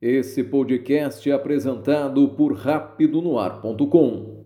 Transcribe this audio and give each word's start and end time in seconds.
Esse 0.00 0.44
podcast 0.44 1.28
é 1.28 1.34
apresentado 1.34 2.28
por 2.28 2.52
rapidonoar.com. 2.52 4.44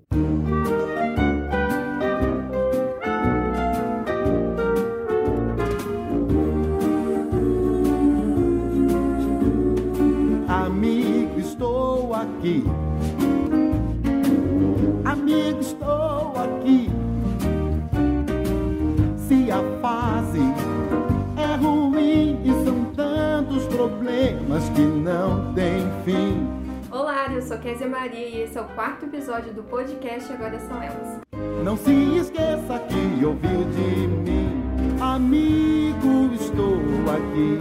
Maria 28.03 28.27
e 28.27 28.41
esse 28.41 28.59
é 28.59 28.61
o 28.61 28.65
quarto 28.71 29.07
episódio 29.07 29.55
do 29.55 29.63
podcast 29.63 30.33
Agora 30.33 30.59
São 30.59 30.83
Elas. 30.83 31.21
Não 31.65 31.77
se 31.77 31.93
esqueça 32.17 32.81
que 32.89 33.25
ouviu 33.25 33.63
de 33.71 34.09
mim. 34.09 35.01
Amigo, 35.01 36.35
estou 36.35 36.81
aqui. 37.15 37.61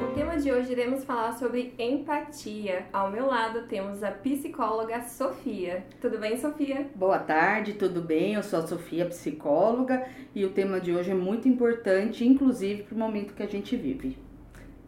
No 0.00 0.12
tema 0.12 0.36
de 0.38 0.50
hoje 0.50 0.72
iremos 0.72 1.04
falar 1.04 1.34
sobre 1.38 1.72
empatia. 1.78 2.86
Ao 2.92 3.12
meu 3.12 3.26
lado 3.26 3.68
temos 3.68 4.02
a 4.02 4.10
psicóloga 4.10 5.02
Sofia. 5.02 5.86
Tudo 6.00 6.18
bem, 6.18 6.36
Sofia? 6.36 6.90
Boa 6.92 7.20
tarde, 7.20 7.74
tudo 7.74 8.00
bem? 8.00 8.34
Eu 8.34 8.42
sou 8.42 8.58
a 8.58 8.66
Sofia, 8.66 9.06
psicóloga, 9.06 10.04
e 10.34 10.44
o 10.44 10.50
tema 10.50 10.80
de 10.80 10.92
hoje 10.92 11.12
é 11.12 11.14
muito 11.14 11.48
importante, 11.48 12.26
inclusive 12.26 12.82
para 12.82 12.96
o 12.96 12.98
momento 12.98 13.34
que 13.34 13.42
a 13.44 13.48
gente 13.48 13.76
vive. 13.76 14.18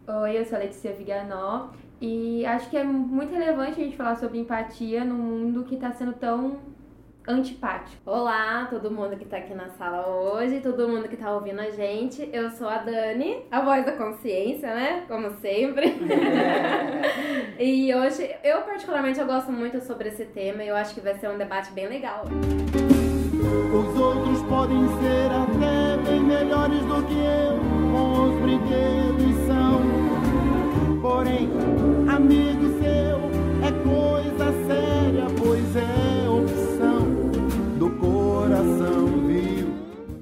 Oi, 0.09 0.39
eu 0.39 0.45
sou 0.45 0.57
a 0.57 0.61
Letícia 0.61 0.93
Viganó 0.93 1.71
e 2.01 2.45
acho 2.45 2.69
que 2.69 2.77
é 2.77 2.85
muito 2.85 3.33
relevante 3.33 3.81
a 3.81 3.85
gente 3.85 3.97
falar 3.97 4.17
sobre 4.17 4.39
empatia 4.39 5.05
num 5.05 5.15
mundo 5.15 5.65
que 5.65 5.75
está 5.75 5.93
sendo 5.93 6.13
tão 6.13 6.59
antipático. 7.27 7.99
Olá, 8.05 8.67
todo 8.71 8.91
mundo 8.91 9.17
que 9.17 9.25
tá 9.25 9.39
aqui 9.39 9.53
na 9.53 9.69
sala 9.71 10.07
hoje, 10.07 10.61
todo 10.61 10.89
mundo 10.89 11.09
que 11.09 11.17
tá 11.17 11.33
ouvindo 11.33 11.61
a 11.61 11.71
gente. 11.71 12.29
Eu 12.33 12.51
sou 12.51 12.69
a 12.69 12.79
Dani, 12.79 13.39
a 13.51 13.63
voz 13.63 13.85
da 13.85 13.93
consciência, 13.93 14.73
né? 14.73 15.05
Como 15.09 15.31
sempre. 15.41 15.97
e 17.59 17.93
hoje, 17.95 18.31
eu 18.45 18.63
particularmente 18.63 19.19
eu 19.19 19.27
gosto 19.27 19.51
muito 19.51 19.81
sobre 19.81 20.11
esse 20.11 20.27
tema 20.27 20.63
e 20.63 20.69
eu 20.69 20.77
acho 20.77 20.95
que 20.95 21.01
vai 21.01 21.15
ser 21.15 21.29
um 21.29 21.39
debate 21.39 21.73
bem 21.73 21.89
legal. 21.89 22.25
Os 23.73 24.01
outros 24.01 24.43
podem 24.43 24.87
ser 25.01 25.31
até 25.33 26.11
bem 26.11 26.21
melhores 26.21 26.81
do 26.81 27.03
que 27.07 27.15
eu, 27.15 27.59
bons 27.91 28.41
brinquedos 28.41 29.36
Porém, 31.17 31.49
amigo 32.15 32.79
seu 32.79 33.17
é 33.67 33.73
coisa 33.83 34.53
séria, 34.67 35.25
pois 35.39 35.75
é 35.75 36.29
opção 36.29 37.07
do 37.79 37.91
coração, 37.99 39.07
viu? 39.27 39.67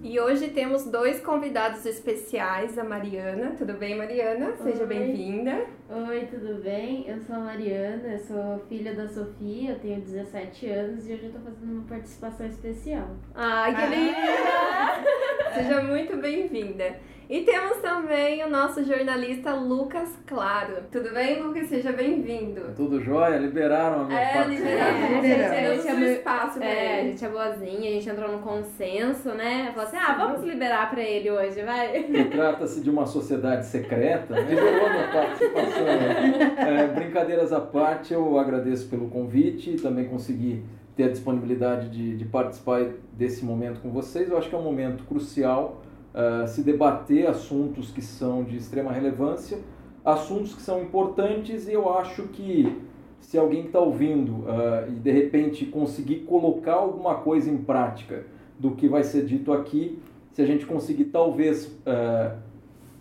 E 0.05 0.21
hoje 0.21 0.51
temos 0.51 0.85
dois 0.85 1.19
convidados 1.19 1.85
especiais, 1.85 2.79
a 2.79 2.85
Mariana. 2.85 3.57
Tudo 3.59 3.73
bem, 3.73 3.99
Mariana? 3.99 4.55
Seja 4.63 4.87
bem-vinda. 4.87 5.67
Oi, 5.91 6.29
tudo 6.31 6.63
bem? 6.63 7.05
Eu 7.09 7.19
sou 7.23 7.35
a 7.35 7.41
Mariana, 7.41 8.13
eu 8.13 8.19
sou 8.21 8.65
filha 8.69 8.95
da 8.95 9.09
Sofia, 9.09 9.73
eu 9.73 9.79
tenho 9.81 10.01
17 10.01 10.69
anos 10.69 11.09
e 11.09 11.15
hoje 11.15 11.25
eu 11.25 11.33
tô 11.33 11.41
fazendo 11.41 11.73
uma 11.73 11.89
participação 11.89 12.47
especial. 12.47 13.09
Ai, 13.35 13.75
que 13.75 13.97
linda! 13.97 15.55
Seja 15.55 15.83
muito 15.83 16.17
bem-vinda. 16.19 16.95
E 17.29 17.41
temos 17.41 17.79
também 17.79 18.45
o 18.45 18.51
nosso 18.51 18.85
jornalista 18.85 19.55
Lucas 19.55 20.11
Claro. 20.27 20.75
Tudo 20.93 21.11
bem, 21.15 21.43
Lucas? 21.43 21.69
Seja 21.69 21.91
bem-vindo. 21.91 22.61
Tudo 22.77 23.01
jóia? 23.01 23.39
Liberaram 23.39 24.03
a 24.03 24.05
minha 24.05 24.21
É, 24.21 24.35
parte. 24.35 24.51
liberado. 24.51 24.97
É, 25.25 25.49
tirou 25.49 25.69
o 25.69 25.73
A 25.73 25.77
gente 25.77 25.89
é 25.89 25.95
mu- 25.95 26.05
espaço 26.05 26.59
pra 26.59 26.67
É, 26.69 26.71
a 26.97 27.01
ele. 27.01 27.11
gente 27.11 27.25
é 27.25 27.29
boazinha, 27.29 27.91
a 27.91 27.93
gente 27.95 28.09
entrou 28.11 28.31
num 28.31 28.43
consenso, 28.43 29.31
né? 29.31 29.71
Falou 29.75 29.89
assim, 29.89 29.97
ah, 29.97 30.15
vamos 30.19 30.43
liberar 30.47 30.91
pra 30.91 31.01
ele 31.01 31.31
hoje, 31.31 31.63
vai. 31.63 31.97
E 31.99 32.25
Trata-se 32.27 32.81
de 32.83 32.91
uma 32.91 33.07
sociedade 33.07 33.65
secreta. 33.67 34.39
Liberou 34.41 34.87
a 34.87 34.91
minha 34.91 35.09
participação. 35.11 35.85
né? 35.85 36.55
É, 36.85 36.87
brincadeiras 36.89 37.53
à 37.53 37.61
parte, 37.61 38.13
eu 38.13 38.39
agradeço 38.39 38.89
pelo 38.89 39.09
convite 39.09 39.71
e 39.71 39.77
também 39.77 40.07
consegui 40.07 40.63
ter 40.97 41.05
a 41.05 41.09
disponibilidade 41.09 41.89
de, 41.89 42.17
de 42.17 42.25
participar 42.27 42.85
desse 43.13 43.45
momento 43.45 43.81
com 43.81 43.91
vocês. 43.91 44.29
Eu 44.31 44.37
acho 44.39 44.49
que 44.49 44.55
é 44.55 44.59
um 44.59 44.63
momento 44.63 45.05
crucial 45.05 45.83
ah, 46.15 46.47
se 46.47 46.63
debater 46.63 47.27
assuntos 47.27 47.91
que 47.91 48.01
são 48.01 48.45
de 48.45 48.57
extrema 48.57 48.93
relevância, 48.93 49.59
assuntos 50.05 50.55
que 50.55 50.63
são 50.63 50.81
importantes 50.81 51.67
e 51.67 51.73
eu 51.73 51.93
acho 51.99 52.25
que 52.29 52.81
se 53.21 53.37
alguém 53.37 53.63
que 53.63 53.69
está 53.69 53.81
ouvindo 53.81 54.45
ah, 54.47 54.87
e 54.89 54.93
de 54.93 55.11
repente 55.11 55.67
conseguir 55.67 56.21
colocar 56.21 56.75
alguma 56.75 57.17
coisa 57.17 57.51
em 57.51 57.57
prática 57.57 58.25
do 58.59 58.73
que 58.73 58.89
vai 58.89 59.03
ser 59.03 59.25
dito 59.25 59.53
aqui, 59.53 59.99
se 60.31 60.41
a 60.41 60.47
gente 60.47 60.65
conseguir 60.65 61.07
talvez 61.07 61.77
ah, 61.85 62.37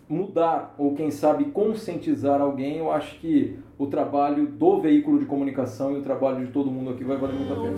mudar 0.08 0.74
ou 0.76 0.94
quem 0.94 1.10
sabe 1.10 1.46
conscientizar 1.46 2.40
alguém, 2.40 2.78
eu 2.78 2.90
acho 2.90 3.18
que 3.20 3.56
o 3.78 3.86
trabalho 3.86 4.46
do 4.46 4.80
veículo 4.80 5.18
de 5.18 5.26
comunicação 5.26 5.92
e 5.92 6.00
o 6.00 6.02
trabalho 6.02 6.46
de 6.46 6.52
todo 6.52 6.70
mundo 6.70 6.90
aqui 6.90 7.04
vai 7.04 7.16
valer 7.16 7.36
muito 7.36 7.52
a 7.52 7.56
pena. 7.56 7.76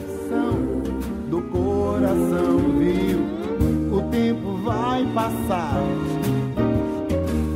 Passar, 5.14 5.80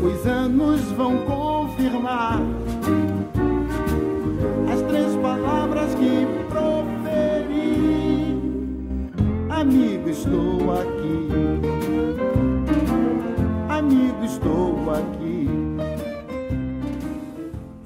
os 0.02 0.26
anos 0.26 0.80
vão 0.92 1.18
confirmar 1.24 2.40
as 4.72 4.82
três 4.82 5.14
palavras 5.16 5.94
que 5.94 6.26
proferi. 6.48 7.90
Amigo, 9.50 10.08
estou 10.08 10.72
aqui. 10.72 11.28
Amigo, 13.68 14.24
estou 14.24 14.90
aqui. 14.90 15.48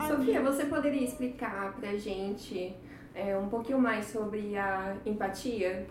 Sofia, 0.07 0.43
você 0.43 0.65
poderia 0.67 1.05
explicar 1.05 1.75
pra 1.81 1.97
gente 1.97 2.75
é, 3.15 3.37
um 3.37 3.49
pouquinho 3.49 3.79
mais 3.79 4.07
sobre 4.07 4.57
a 4.57 4.97
empatia? 5.07 5.87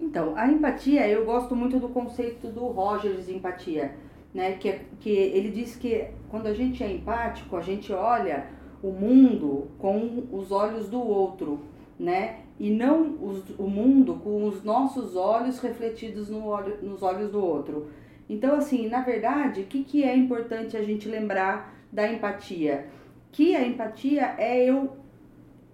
Então, 0.00 0.34
a 0.36 0.46
empatia, 0.50 1.06
eu 1.08 1.24
gosto 1.24 1.56
muito 1.56 1.78
do 1.78 1.88
conceito 1.88 2.48
do 2.48 2.66
Rogers 2.66 3.26
de 3.26 3.34
empatia, 3.34 3.94
né? 4.32 4.52
Que, 4.52 4.68
é- 4.68 4.80
que 5.00 5.10
ele 5.10 5.50
diz 5.50 5.74
que 5.76 6.06
quando 6.30 6.46
a 6.46 6.54
gente 6.54 6.82
é 6.84 6.90
empático, 6.92 7.56
a 7.56 7.60
gente 7.60 7.92
olha 7.92 8.46
o 8.82 8.90
mundo 8.92 9.68
com 9.78 10.24
os 10.32 10.52
olhos 10.52 10.88
do 10.88 11.00
outro, 11.00 11.60
né? 11.98 12.40
E 12.60 12.70
não 12.70 13.16
os- 13.20 13.58
o 13.58 13.64
mundo 13.64 14.14
com 14.22 14.44
os 14.46 14.62
nossos 14.62 15.16
olhos 15.16 15.58
refletidos 15.60 16.28
no 16.30 16.46
olho- 16.46 16.78
nos 16.82 17.02
olhos 17.02 17.30
do 17.30 17.44
outro. 17.44 17.88
Então, 18.30 18.54
assim, 18.56 18.88
na 18.88 19.00
verdade, 19.02 19.62
o 19.62 19.66
que, 19.66 19.82
que 19.82 20.04
é 20.04 20.14
importante 20.16 20.76
a 20.76 20.82
gente 20.82 21.08
lembrar 21.08 21.74
da 21.92 22.10
empatia? 22.12 22.86
Que 23.32 23.56
a 23.56 23.66
empatia 23.66 24.34
é 24.38 24.64
eu 24.64 24.90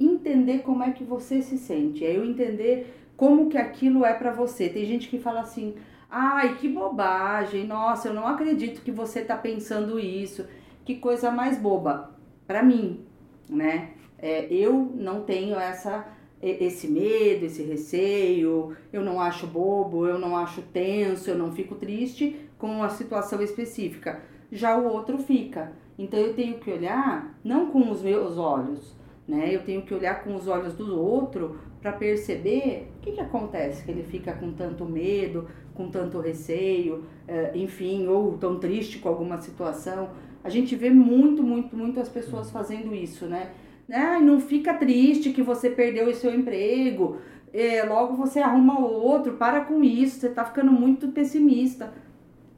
entender 0.00 0.58
como 0.60 0.82
é 0.82 0.90
que 0.92 1.04
você 1.04 1.40
se 1.42 1.56
sente, 1.58 2.04
é 2.04 2.16
eu 2.16 2.24
entender 2.24 3.03
como 3.16 3.48
que 3.48 3.58
aquilo 3.58 4.04
é 4.04 4.14
pra 4.14 4.32
você. 4.32 4.68
Tem 4.68 4.84
gente 4.84 5.08
que 5.08 5.18
fala 5.18 5.40
assim: 5.40 5.74
"Ai, 6.10 6.56
que 6.56 6.68
bobagem. 6.68 7.66
Nossa, 7.66 8.08
eu 8.08 8.14
não 8.14 8.26
acredito 8.26 8.82
que 8.82 8.90
você 8.90 9.22
tá 9.22 9.36
pensando 9.36 9.98
isso. 9.98 10.46
Que 10.84 10.96
coisa 10.96 11.30
mais 11.30 11.58
boba." 11.58 12.14
Pra 12.46 12.62
mim, 12.62 13.04
né? 13.48 13.92
É, 14.18 14.46
eu 14.50 14.92
não 14.94 15.22
tenho 15.22 15.56
essa 15.58 16.06
esse 16.42 16.88
medo, 16.88 17.46
esse 17.46 17.62
receio, 17.62 18.76
eu 18.92 19.02
não 19.02 19.18
acho 19.18 19.46
bobo, 19.46 20.06
eu 20.06 20.18
não 20.18 20.36
acho 20.36 20.60
tenso, 20.60 21.30
eu 21.30 21.38
não 21.38 21.52
fico 21.52 21.74
triste 21.74 22.36
com 22.58 22.66
uma 22.66 22.90
situação 22.90 23.40
específica. 23.40 24.20
Já 24.52 24.76
o 24.76 24.86
outro 24.86 25.16
fica. 25.16 25.72
Então 25.98 26.18
eu 26.18 26.34
tenho 26.34 26.58
que 26.58 26.70
olhar 26.70 27.34
não 27.42 27.70
com 27.70 27.90
os 27.90 28.02
meus 28.02 28.36
olhos, 28.36 28.94
né? 29.26 29.54
Eu 29.54 29.62
tenho 29.62 29.82
que 29.82 29.94
olhar 29.94 30.22
com 30.22 30.34
os 30.34 30.46
olhos 30.46 30.74
do 30.74 31.00
outro 31.00 31.58
para 31.80 31.92
perceber 31.92 32.90
o 32.96 33.00
que, 33.00 33.12
que 33.12 33.20
acontece, 33.20 33.84
que 33.84 33.90
ele 33.90 34.02
fica 34.02 34.32
com 34.32 34.52
tanto 34.52 34.84
medo, 34.84 35.48
com 35.74 35.90
tanto 35.90 36.20
receio, 36.20 37.04
eh, 37.26 37.52
enfim, 37.54 38.06
ou 38.06 38.38
tão 38.38 38.58
triste 38.58 38.98
com 38.98 39.08
alguma 39.08 39.38
situação. 39.38 40.10
A 40.42 40.48
gente 40.48 40.76
vê 40.76 40.90
muito, 40.90 41.42
muito, 41.42 41.76
muito 41.76 42.00
as 42.00 42.08
pessoas 42.08 42.50
fazendo 42.50 42.94
isso, 42.94 43.26
né? 43.26 43.50
Ai, 43.90 44.22
não 44.22 44.40
fica 44.40 44.74
triste 44.74 45.30
que 45.30 45.42
você 45.42 45.68
perdeu 45.68 46.08
o 46.08 46.14
seu 46.14 46.34
emprego, 46.34 47.18
eh, 47.52 47.84
logo 47.84 48.14
você 48.14 48.40
arruma 48.40 48.78
outro, 48.78 49.34
para 49.34 49.62
com 49.64 49.82
isso, 49.82 50.20
você 50.20 50.28
tá 50.30 50.44
ficando 50.44 50.72
muito 50.72 51.08
pessimista. 51.08 51.92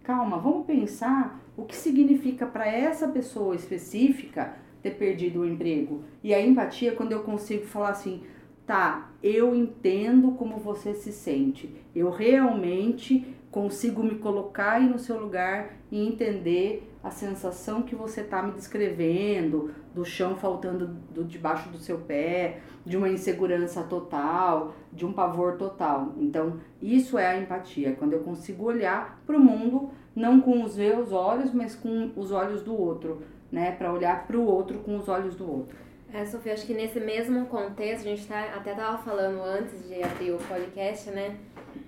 Calma, 0.03 0.39
vamos 0.39 0.67
pensar 0.67 1.41
o 1.57 1.65
que 1.65 1.75
significa 1.75 2.47
para 2.47 2.67
essa 2.67 3.09
pessoa 3.09 3.57
específica 3.57 4.55
ter 4.87 4.95
perdido 4.95 5.41
o 5.41 5.47
emprego. 5.47 6.05
E 6.23 6.33
a 6.33 6.41
empatia 6.41 6.93
é 6.93 6.95
quando 6.95 7.13
eu 7.13 7.23
consigo 7.23 7.67
falar 7.67 7.91
assim, 7.91 8.23
tá, 8.65 9.11
eu 9.23 9.55
entendo 9.55 10.33
como 10.33 10.59
você 10.59 10.95
se 10.95 11.13
sente. 11.13 11.75
Eu 11.95 12.11
realmente 12.11 13.35
consigo 13.51 14.03
me 14.03 14.17
colocar 14.17 14.73
aí 14.73 14.89
no 14.89 14.99
seu 14.99 15.19
lugar 15.19 15.77
e 15.91 16.07
entender 16.07 16.93
a 17.03 17.11
sensação 17.11 17.83
que 17.83 17.95
você 17.95 18.21
está 18.21 18.43
me 18.43 18.53
descrevendo, 18.53 19.71
do 19.95 20.05
chão 20.05 20.37
faltando 20.37 20.89
do, 21.11 21.25
debaixo 21.25 21.69
do 21.71 21.79
seu 21.79 21.99
pé, 21.99 22.61
de 22.85 22.97
uma 22.97 23.09
insegurança 23.09 23.83
total, 23.83 24.75
de 24.93 25.07
um 25.07 25.13
pavor 25.13 25.57
total. 25.57 26.13
Então, 26.19 26.61
isso 26.83 27.17
é 27.17 27.27
a 27.27 27.39
empatia, 27.39 27.95
quando 27.97 28.13
eu 28.13 28.21
consigo 28.21 28.65
olhar 28.65 29.23
para 29.27 29.37
o 29.37 29.41
mundo 29.41 29.91
não 30.15 30.41
com 30.41 30.65
os 30.65 30.77
meus 30.77 31.13
olhos, 31.13 31.53
mas 31.53 31.75
com 31.75 32.11
os 32.17 32.33
olhos 32.33 32.63
do 32.63 32.75
outro, 32.75 33.23
né? 33.51 33.73
Para 33.73 33.93
olhar 33.93 34.27
para 34.27 34.37
o 34.37 34.45
outro 34.45 34.79
com 34.81 34.97
os 34.97 35.09
olhos 35.09 35.35
do 35.35 35.51
outro. 35.51 35.77
É, 36.13 36.25
Sofia, 36.25 36.53
acho 36.53 36.67
que 36.67 36.75
nesse 36.75 37.01
mesmo 37.01 37.47
contexto, 37.47 38.07
a 38.07 38.09
gente 38.09 38.27
tá, 38.27 38.41
até 38.55 38.75
tava 38.75 38.99
falando 38.99 39.43
antes 39.43 39.87
de 39.87 40.03
abrir 40.03 40.31
o 40.31 40.39
podcast, 40.39 41.11
né? 41.11 41.37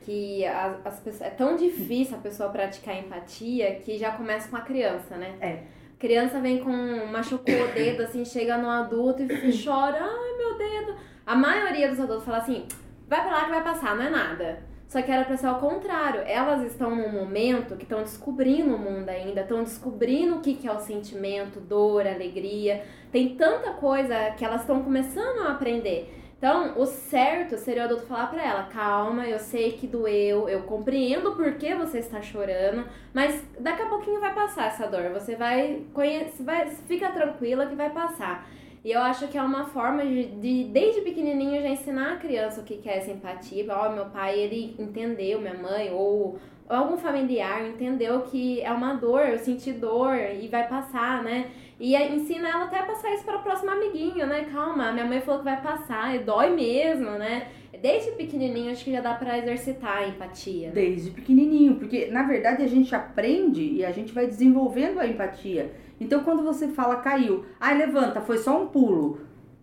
Que 0.03 0.45
as, 0.45 0.87
as 0.87 1.01
pessoas, 1.01 1.23
é 1.23 1.31
tão 1.31 1.57
difícil 1.57 2.17
a 2.17 2.21
pessoa 2.21 2.51
praticar 2.51 2.97
empatia 2.97 3.77
que 3.77 3.97
já 3.97 4.13
começa 4.13 4.49
com 4.49 4.57
a 4.57 4.61
criança, 4.61 5.17
né? 5.17 5.37
É. 5.41 5.63
Criança 5.99 6.41
vem 6.41 6.59
com. 6.59 6.73
machucou 7.07 7.55
o 7.55 7.73
dedo, 7.73 8.03
assim, 8.03 8.25
chega 8.25 8.57
no 8.59 8.69
adulto 8.69 9.23
e 9.23 9.65
chora, 9.65 9.99
ai 10.01 10.37
meu 10.37 10.59
dedo. 10.59 10.97
A 11.27 11.35
maioria 11.35 11.89
dos 11.89 11.99
adultos 11.99 12.25
fala 12.25 12.39
assim: 12.39 12.67
vai 13.09 13.23
pra 13.23 13.33
lá 13.33 13.45
que 13.45 13.51
vai 13.51 13.65
passar, 13.65 13.97
não 13.97 14.05
é 14.05 14.11
nada. 14.11 14.68
Só 14.89 15.03
que 15.03 15.13
era 15.13 15.25
pra 15.25 15.37
ser 15.37 15.47
ao 15.47 15.61
contrário. 15.61 16.23
Elas 16.23 16.63
estão 16.63 16.97
num 16.97 17.13
momento 17.13 17.77
que 17.77 17.85
estão 17.85 18.03
descobrindo 18.03 18.75
o 18.75 18.79
mundo 18.79 19.09
ainda, 19.11 19.43
estão 19.43 19.63
descobrindo 19.63 20.37
o 20.37 20.41
que, 20.41 20.55
que 20.55 20.67
é 20.67 20.73
o 20.73 20.81
sentimento, 20.81 21.61
dor, 21.61 22.07
alegria. 22.07 22.83
Tem 23.13 23.37
tanta 23.37 23.73
coisa 23.73 24.31
que 24.31 24.45
elas 24.45 24.63
estão 24.63 24.83
começando 24.83 25.47
a 25.47 25.53
aprender. 25.53 26.15
Então, 26.39 26.79
o 26.79 26.87
certo 26.87 27.59
seria 27.59 27.83
o 27.83 27.85
adulto 27.87 28.07
falar 28.07 28.29
para 28.29 28.43
ela: 28.43 28.63
calma, 28.63 29.27
eu 29.27 29.39
sei 29.39 29.73
que 29.73 29.87
doeu, 29.87 30.49
eu 30.49 30.63
compreendo 30.63 31.33
por 31.33 31.53
que 31.55 31.75
você 31.75 31.99
está 31.99 32.23
chorando, 32.23 32.87
mas 33.13 33.45
daqui 33.59 33.83
a 33.83 33.87
pouquinho 33.87 34.21
vai 34.21 34.33
passar 34.33 34.69
essa 34.69 34.87
dor. 34.87 35.11
Você 35.11 35.37
vai 35.37 35.83
conhecer, 35.93 36.43
vai, 36.43 36.71
fica 36.71 37.11
tranquila 37.11 37.67
que 37.67 37.75
vai 37.75 37.91
passar. 37.91 38.49
E 38.85 38.93
eu 38.93 39.01
acho 39.01 39.29
que 39.29 39.37
é 39.37 39.43
uma 39.43 39.65
forma 39.67 40.05
de, 40.05 40.27
de 40.37 40.65
desde 40.65 41.01
pequenininho, 41.01 41.63
já 41.63 41.69
ensinar 41.69 42.13
a 42.13 42.17
criança 42.17 42.61
o 42.61 42.65
que 42.65 42.89
é 42.89 42.99
essa 42.99 43.11
empatia. 43.11 43.67
Ó, 43.71 43.89
oh, 43.89 43.93
meu 43.93 44.07
pai, 44.07 44.39
ele 44.39 44.75
entendeu, 44.79 45.41
minha 45.41 45.55
mãe, 45.55 45.91
ou, 45.91 46.39
ou 46.69 46.77
algum 46.77 46.97
familiar 46.97 47.67
entendeu 47.67 48.23
que 48.23 48.61
é 48.61 48.71
uma 48.71 48.95
dor, 48.95 49.27
eu 49.27 49.39
senti 49.39 49.73
dor 49.73 50.17
e 50.17 50.47
vai 50.49 50.69
passar, 50.69 51.23
né? 51.23 51.51
E 51.81 51.97
ensina 51.97 52.49
ela 52.49 52.65
até 52.65 52.81
a 52.81 52.87
passar 52.87 53.15
isso 53.15 53.25
para 53.25 53.39
o 53.39 53.43
próximo 53.43 53.71
amiguinho, 53.71 54.27
né? 54.27 54.49
Calma, 54.53 54.91
minha 54.93 55.05
mãe 55.05 55.21
falou 55.21 55.41
que 55.41 55.45
vai 55.45 55.61
passar, 55.61 56.15
e 56.15 56.21
dói 56.21 56.51
mesmo, 56.51 57.11
né? 57.13 57.49
Desde 57.81 58.11
pequenininho 58.13 58.73
acho 58.73 58.85
que 58.85 58.91
já 58.91 59.01
dá 59.01 59.15
para 59.15 59.39
exercitar 59.39 59.99
a 59.99 60.09
empatia. 60.09 60.69
Né? 60.69 60.75
Desde 60.75 61.11
pequenininho, 61.11 61.77
porque 61.77 62.07
na 62.07 62.25
verdade 62.25 62.63
a 62.63 62.67
gente 62.67 62.93
aprende 62.95 63.63
e 63.63 63.85
a 63.85 63.93
gente 63.93 64.13
vai 64.13 64.27
desenvolvendo 64.27 64.99
a 64.99 65.07
empatia. 65.07 65.71
Então 66.01 66.23
quando 66.23 66.43
você 66.43 66.69
fala 66.69 66.97
caiu, 66.97 67.45
ai 67.61 67.77
levanta, 67.77 68.21
foi 68.21 68.39
só 68.39 68.63
um 68.63 68.67
pulo. 68.67 69.19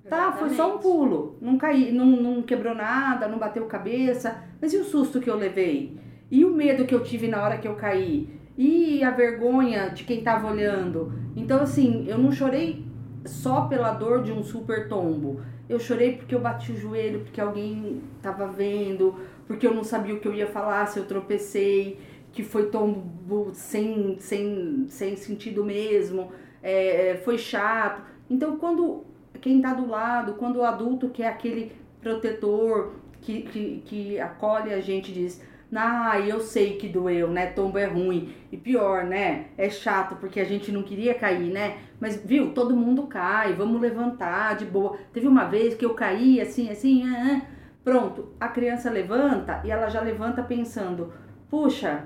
Tá, 0.09 0.27
Exatamente. 0.27 0.39
foi 0.39 0.49
só 0.49 0.75
um 0.75 0.77
pulo. 0.77 1.37
Não 1.41 1.57
caí, 1.57 1.91
não, 1.91 2.05
não 2.05 2.41
quebrou 2.43 2.75
nada, 2.75 3.27
não 3.27 3.39
bateu 3.39 3.65
cabeça. 3.65 4.43
Mas 4.61 4.73
e 4.73 4.77
o 4.77 4.83
susto 4.83 5.19
que 5.19 5.29
eu 5.29 5.35
levei? 5.35 5.97
E 6.29 6.45
o 6.45 6.53
medo 6.53 6.85
que 6.85 6.93
eu 6.93 7.03
tive 7.03 7.27
na 7.27 7.43
hora 7.43 7.57
que 7.57 7.67
eu 7.67 7.75
caí? 7.75 8.29
E 8.57 9.03
a 9.03 9.11
vergonha 9.11 9.89
de 9.89 10.03
quem 10.03 10.23
tava 10.23 10.49
olhando? 10.49 11.11
Então, 11.35 11.61
assim, 11.61 12.05
eu 12.07 12.17
não 12.17 12.31
chorei 12.31 12.85
só 13.25 13.61
pela 13.61 13.91
dor 13.91 14.23
de 14.23 14.31
um 14.31 14.43
super 14.43 14.87
tombo. 14.87 15.41
Eu 15.67 15.79
chorei 15.79 16.15
porque 16.15 16.33
eu 16.33 16.39
bati 16.39 16.71
o 16.71 16.77
joelho, 16.77 17.21
porque 17.21 17.41
alguém 17.41 18.01
tava 18.21 18.47
vendo, 18.47 19.15
porque 19.47 19.65
eu 19.65 19.73
não 19.73 19.83
sabia 19.83 20.13
o 20.13 20.19
que 20.19 20.27
eu 20.27 20.33
ia 20.33 20.47
falar 20.47 20.85
se 20.85 20.99
eu 20.99 21.05
tropecei, 21.05 21.99
que 22.35 22.43
foi 22.43 22.69
tombo 22.69 23.51
sem, 23.53 24.17
sem, 24.19 24.85
sem 24.89 25.15
sentido 25.15 25.63
mesmo, 25.63 26.33
é, 26.61 27.19
foi 27.23 27.37
chato. 27.37 28.01
Então, 28.29 28.57
quando 28.57 29.05
quem 29.39 29.61
tá 29.61 29.73
do 29.73 29.87
lado, 29.87 30.33
quando 30.33 30.57
o 30.57 30.63
adulto 30.63 31.09
que 31.09 31.23
é 31.23 31.29
aquele 31.29 31.71
protetor 32.01 32.91
que, 33.21 33.41
que, 33.43 33.81
que 33.85 34.19
acolhe 34.19 34.73
a 34.73 34.81
gente 34.81 35.13
diz 35.13 35.41
ah, 35.73 36.19
eu 36.19 36.39
sei 36.39 36.77
que 36.77 36.87
doeu, 36.87 37.29
né? 37.29 37.47
Tombo 37.47 37.77
é 37.77 37.85
ruim. 37.85 38.33
E 38.51 38.55
pior, 38.55 39.03
né? 39.03 39.47
É 39.57 39.69
chato 39.69 40.15
porque 40.15 40.39
a 40.39 40.45
gente 40.45 40.71
não 40.71 40.83
queria 40.83 41.13
cair, 41.13 41.51
né? 41.51 41.77
Mas 41.99 42.15
viu, 42.15 42.53
todo 42.53 42.75
mundo 42.75 43.07
cai, 43.07 43.53
vamos 43.53 43.81
levantar 43.81 44.55
de 44.55 44.65
boa. 44.65 44.97
Teve 45.11 45.27
uma 45.27 45.45
vez 45.45 45.73
que 45.73 45.83
eu 45.83 45.93
caí 45.93 46.39
assim, 46.39 46.69
assim, 46.69 47.03
ah. 47.09 47.41
pronto. 47.83 48.29
A 48.39 48.47
criança 48.47 48.89
levanta 48.89 49.61
e 49.65 49.71
ela 49.71 49.89
já 49.89 49.99
levanta 49.99 50.43
pensando: 50.43 51.11
puxa, 51.49 52.05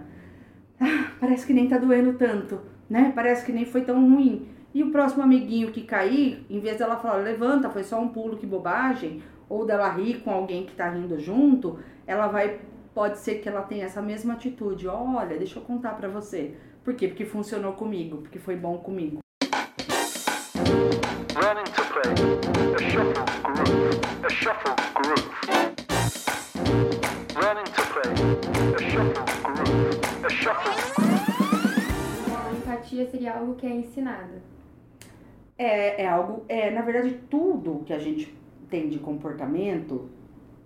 ah, 0.79 1.11
parece 1.19 1.45
que 1.45 1.53
nem 1.53 1.67
tá 1.67 1.77
doendo 1.77 2.13
tanto, 2.13 2.59
né? 2.89 3.11
Parece 3.13 3.45
que 3.45 3.51
nem 3.51 3.65
foi 3.65 3.81
tão 3.81 3.99
ruim. 4.09 4.47
E 4.73 4.83
o 4.83 4.91
próximo 4.91 5.23
amiguinho 5.23 5.71
que 5.71 5.83
cair, 5.83 6.45
em 6.49 6.59
vez 6.59 6.77
dela 6.77 6.97
falar, 6.97 7.17
levanta, 7.17 7.69
foi 7.69 7.83
só 7.83 7.99
um 7.99 8.09
pulo, 8.09 8.37
que 8.37 8.45
bobagem, 8.45 9.23
ou 9.49 9.65
dela 9.65 9.89
rir 9.89 10.21
com 10.21 10.31
alguém 10.31 10.65
que 10.65 10.75
tá 10.75 10.89
rindo 10.89 11.19
junto, 11.19 11.79
ela 12.05 12.27
vai 12.27 12.59
pode 12.93 13.19
ser 13.19 13.35
que 13.35 13.47
ela 13.47 13.61
tenha 13.61 13.85
essa 13.85 14.01
mesma 14.01 14.33
atitude. 14.33 14.87
Olha, 14.87 15.37
deixa 15.37 15.59
eu 15.59 15.63
contar 15.63 15.93
para 15.93 16.07
você. 16.07 16.55
Por 16.83 16.93
quê? 16.93 17.07
Porque 17.07 17.25
funcionou 17.25 17.73
comigo, 17.73 18.17
porque 18.17 18.39
foi 18.39 18.55
bom 18.55 18.77
comigo. 18.77 19.19
Running 21.35 21.71
to 21.71 21.83
play, 21.93 22.11
a 22.75 22.79
shuffle 22.89 23.23
groove, 23.43 24.25
a 24.25 24.29
shuffle 24.29 24.88
Seria 33.07 33.33
algo 33.35 33.55
que 33.55 33.65
é 33.65 33.71
ensinado. 33.71 34.33
É, 35.57 36.03
é 36.03 36.07
algo, 36.07 36.45
é, 36.47 36.71
na 36.71 36.81
verdade, 36.81 37.19
tudo 37.29 37.83
que 37.85 37.93
a 37.93 37.99
gente 37.99 38.33
tem 38.69 38.87
de 38.87 38.99
comportamento 38.99 40.09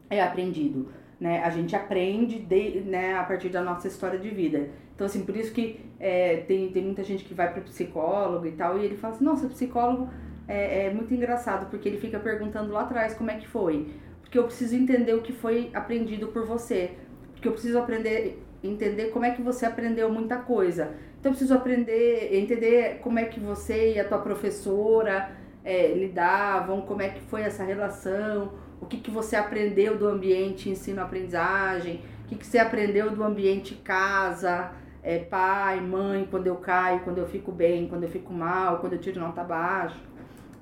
é 0.09 0.21
aprendido 0.21 0.87
né? 1.23 1.41
A 1.41 1.49
gente 1.49 1.73
aprende 1.73 2.37
de, 2.37 2.81
né, 2.81 3.15
a 3.15 3.23
partir 3.23 3.47
da 3.47 3.61
nossa 3.61 3.87
história 3.87 4.19
de 4.19 4.29
vida. 4.29 4.67
Então, 4.93 5.07
assim, 5.07 5.23
por 5.23 5.37
isso 5.37 5.53
que 5.53 5.79
é, 5.97 6.37
tem, 6.47 6.69
tem 6.69 6.83
muita 6.83 7.01
gente 7.01 7.23
que 7.23 7.33
vai 7.33 7.49
para 7.49 7.61
psicólogo 7.61 8.45
e 8.45 8.51
tal, 8.51 8.77
e 8.77 8.83
ele 8.83 8.97
fala 8.97 9.13
assim, 9.13 9.23
nossa, 9.23 9.47
psicólogo 9.47 10.09
é, 10.49 10.87
é 10.87 10.93
muito 10.93 11.13
engraçado, 11.13 11.69
porque 11.69 11.87
ele 11.87 11.97
fica 11.97 12.19
perguntando 12.19 12.73
lá 12.73 12.81
atrás 12.81 13.13
como 13.13 13.31
é 13.31 13.35
que 13.35 13.47
foi. 13.47 13.93
Porque 14.19 14.37
eu 14.37 14.43
preciso 14.43 14.75
entender 14.75 15.13
o 15.13 15.21
que 15.21 15.31
foi 15.31 15.71
aprendido 15.73 16.27
por 16.27 16.45
você. 16.45 16.91
Porque 17.31 17.47
eu 17.47 17.53
preciso 17.53 17.79
aprender, 17.79 18.42
entender 18.63 19.05
como 19.07 19.25
é 19.25 19.31
que 19.31 19.41
você 19.41 19.65
aprendeu 19.65 20.09
muita 20.09 20.37
coisa. 20.37 20.95
Então, 21.19 21.31
eu 21.31 21.35
preciso 21.35 21.53
aprender, 21.53 22.35
entender 22.35 22.99
como 23.01 23.19
é 23.19 23.25
que 23.25 23.39
você 23.39 23.93
e 23.93 23.99
a 23.99 24.07
tua 24.07 24.19
professora 24.19 25.31
é, 25.63 25.93
lidavam, 25.93 26.81
como 26.81 27.01
é 27.01 27.09
que 27.09 27.21
foi 27.21 27.41
essa 27.41 27.63
relação, 27.63 28.53
o 28.81 28.85
que, 28.85 28.97
que 28.97 29.11
você 29.11 29.35
aprendeu 29.35 29.97
do 29.97 30.07
ambiente 30.07 30.69
ensino-aprendizagem, 30.69 32.01
o 32.25 32.27
que, 32.27 32.35
que 32.35 32.45
você 32.45 32.57
aprendeu 32.57 33.11
do 33.11 33.23
ambiente 33.23 33.75
casa, 33.75 34.71
é, 35.01 35.19
pai, 35.19 35.79
mãe, 35.81 36.27
quando 36.29 36.47
eu 36.47 36.55
caio, 36.55 37.01
quando 37.01 37.17
eu 37.17 37.27
fico 37.27 37.51
bem, 37.51 37.87
quando 37.87 38.03
eu 38.03 38.09
fico 38.09 38.33
mal, 38.33 38.79
quando 38.79 38.93
eu 38.93 38.99
tiro 38.99 39.19
nota 39.19 39.43
baixa. 39.43 39.95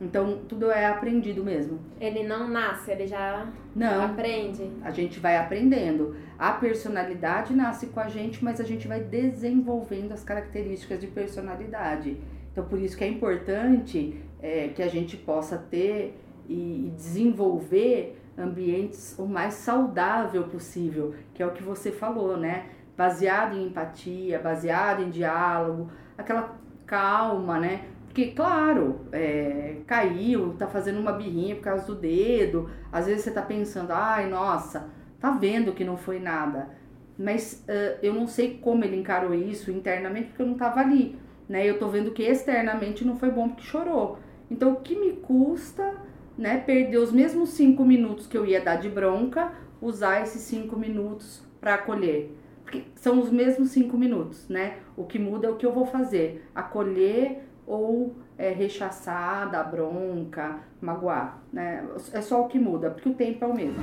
Então, 0.01 0.39
tudo 0.49 0.71
é 0.71 0.87
aprendido 0.87 1.43
mesmo. 1.43 1.79
Ele 1.99 2.23
não 2.23 2.47
nasce, 2.47 2.89
ele 2.89 3.05
já 3.05 3.47
não, 3.75 4.03
aprende. 4.03 4.71
A 4.83 4.89
gente 4.89 5.19
vai 5.19 5.37
aprendendo. 5.37 6.15
A 6.39 6.53
personalidade 6.53 7.53
nasce 7.53 7.85
com 7.85 7.99
a 7.99 8.07
gente, 8.07 8.43
mas 8.43 8.59
a 8.59 8.63
gente 8.63 8.87
vai 8.87 8.99
desenvolvendo 8.99 10.11
as 10.11 10.23
características 10.23 10.99
de 10.99 11.05
personalidade. 11.05 12.17
Então, 12.51 12.65
por 12.65 12.79
isso 12.79 12.97
que 12.97 13.03
é 13.03 13.07
importante 13.07 14.19
é, 14.41 14.69
que 14.69 14.81
a 14.81 14.87
gente 14.87 15.15
possa 15.15 15.55
ter 15.55 16.19
e 16.49 16.91
desenvolver 16.95 18.19
ambientes 18.35 19.15
o 19.19 19.27
mais 19.27 19.53
saudável 19.53 20.45
possível, 20.45 21.13
que 21.33 21.43
é 21.43 21.45
o 21.45 21.51
que 21.51 21.61
você 21.61 21.91
falou, 21.91 22.35
né? 22.35 22.65
Baseado 22.97 23.55
em 23.55 23.67
empatia, 23.67 24.39
baseado 24.39 25.03
em 25.03 25.11
diálogo, 25.11 25.91
aquela 26.17 26.55
calma, 26.87 27.59
né? 27.59 27.85
Porque, 28.11 28.31
claro, 28.31 29.05
é, 29.13 29.77
caiu, 29.87 30.53
tá 30.59 30.67
fazendo 30.67 30.99
uma 30.99 31.13
birrinha 31.13 31.55
por 31.55 31.61
causa 31.61 31.87
do 31.87 31.95
dedo, 31.95 32.69
às 32.91 33.05
vezes 33.05 33.23
você 33.23 33.31
tá 33.31 33.41
pensando, 33.41 33.91
ai, 33.91 34.29
nossa, 34.29 34.89
tá 35.17 35.31
vendo 35.31 35.71
que 35.71 35.85
não 35.85 35.95
foi 35.95 36.19
nada. 36.19 36.75
Mas 37.17 37.63
uh, 37.69 37.99
eu 38.03 38.13
não 38.13 38.27
sei 38.27 38.59
como 38.61 38.83
ele 38.83 38.97
encarou 38.97 39.33
isso 39.33 39.71
internamente, 39.71 40.27
porque 40.27 40.41
eu 40.41 40.45
não 40.45 40.55
tava 40.55 40.81
ali, 40.81 41.17
né? 41.47 41.65
Eu 41.65 41.79
tô 41.79 41.87
vendo 41.87 42.11
que 42.11 42.21
externamente 42.21 43.05
não 43.05 43.15
foi 43.15 43.31
bom 43.31 43.47
porque 43.47 43.63
chorou. 43.63 44.19
Então, 44.49 44.73
o 44.73 44.81
que 44.81 44.93
me 44.93 45.13
custa 45.13 45.95
né, 46.37 46.57
perder 46.57 46.97
os 46.97 47.13
mesmos 47.13 47.51
cinco 47.51 47.85
minutos 47.85 48.27
que 48.27 48.37
eu 48.37 48.45
ia 48.45 48.59
dar 48.59 48.75
de 48.75 48.89
bronca, 48.89 49.53
usar 49.81 50.21
esses 50.21 50.41
cinco 50.41 50.77
minutos 50.77 51.41
para 51.61 51.75
acolher. 51.75 52.35
Porque 52.61 52.83
são 52.93 53.21
os 53.21 53.31
mesmos 53.31 53.69
cinco 53.69 53.97
minutos, 53.97 54.49
né? 54.49 54.79
O 54.97 55.05
que 55.05 55.17
muda 55.17 55.47
é 55.47 55.49
o 55.49 55.55
que 55.55 55.65
eu 55.65 55.71
vou 55.71 55.85
fazer: 55.85 56.45
acolher 56.53 57.50
ou 57.71 58.13
é, 58.37 58.49
rechaçar, 58.49 59.49
dar 59.49 59.63
bronca, 59.63 60.59
magoar, 60.81 61.37
né? 61.53 61.87
É 62.11 62.21
só 62.21 62.41
o 62.41 62.47
que 62.49 62.59
muda, 62.59 62.89
porque 62.91 63.07
o 63.07 63.13
tempo 63.13 63.45
é 63.45 63.47
o 63.47 63.53
mesmo. 63.53 63.81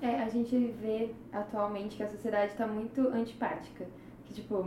É, 0.00 0.22
a 0.22 0.28
gente 0.28 0.56
vê 0.80 1.10
atualmente 1.32 1.96
que 1.96 2.04
a 2.04 2.08
sociedade 2.08 2.52
está 2.52 2.68
muito 2.68 3.08
antipática. 3.08 3.84
Que, 4.26 4.34
tipo, 4.34 4.64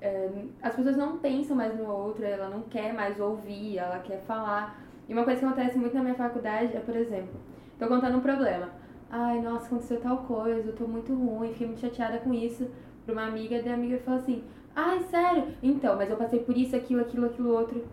é, 0.00 0.30
as 0.62 0.74
pessoas 0.74 0.96
não 0.96 1.18
pensam 1.18 1.54
mais 1.54 1.76
no 1.76 1.86
outro, 1.86 2.24
ela 2.24 2.48
não 2.48 2.62
quer 2.62 2.94
mais 2.94 3.20
ouvir, 3.20 3.76
ela 3.76 3.98
quer 3.98 4.22
falar. 4.22 4.80
E 5.08 5.12
uma 5.12 5.24
coisa 5.24 5.40
que 5.40 5.46
acontece 5.46 5.78
muito 5.78 5.94
na 5.94 6.02
minha 6.02 6.14
faculdade 6.14 6.76
é, 6.76 6.80
por 6.80 6.96
exemplo, 6.96 7.40
tô 7.78 7.86
contando 7.86 8.18
um 8.18 8.20
problema. 8.20 8.70
Ai, 9.10 9.40
nossa, 9.40 9.66
aconteceu 9.66 10.00
tal 10.00 10.18
coisa, 10.18 10.70
eu 10.70 10.74
tô 10.74 10.86
muito 10.86 11.14
ruim, 11.14 11.52
fiquei 11.52 11.66
muito 11.66 11.80
chateada 11.80 12.18
com 12.18 12.32
isso. 12.32 12.70
Pra 13.04 13.12
uma 13.12 13.26
amiga, 13.26 13.60
daí 13.60 13.72
a 13.72 13.74
amiga 13.74 13.98
fala 13.98 14.18
assim, 14.18 14.42
ai, 14.74 15.02
sério? 15.10 15.48
Então, 15.62 15.96
mas 15.96 16.08
eu 16.08 16.16
passei 16.16 16.40
por 16.40 16.56
isso, 16.56 16.74
aquilo, 16.74 17.02
aquilo, 17.02 17.26
aquilo, 17.26 17.52
outro. 17.52 17.84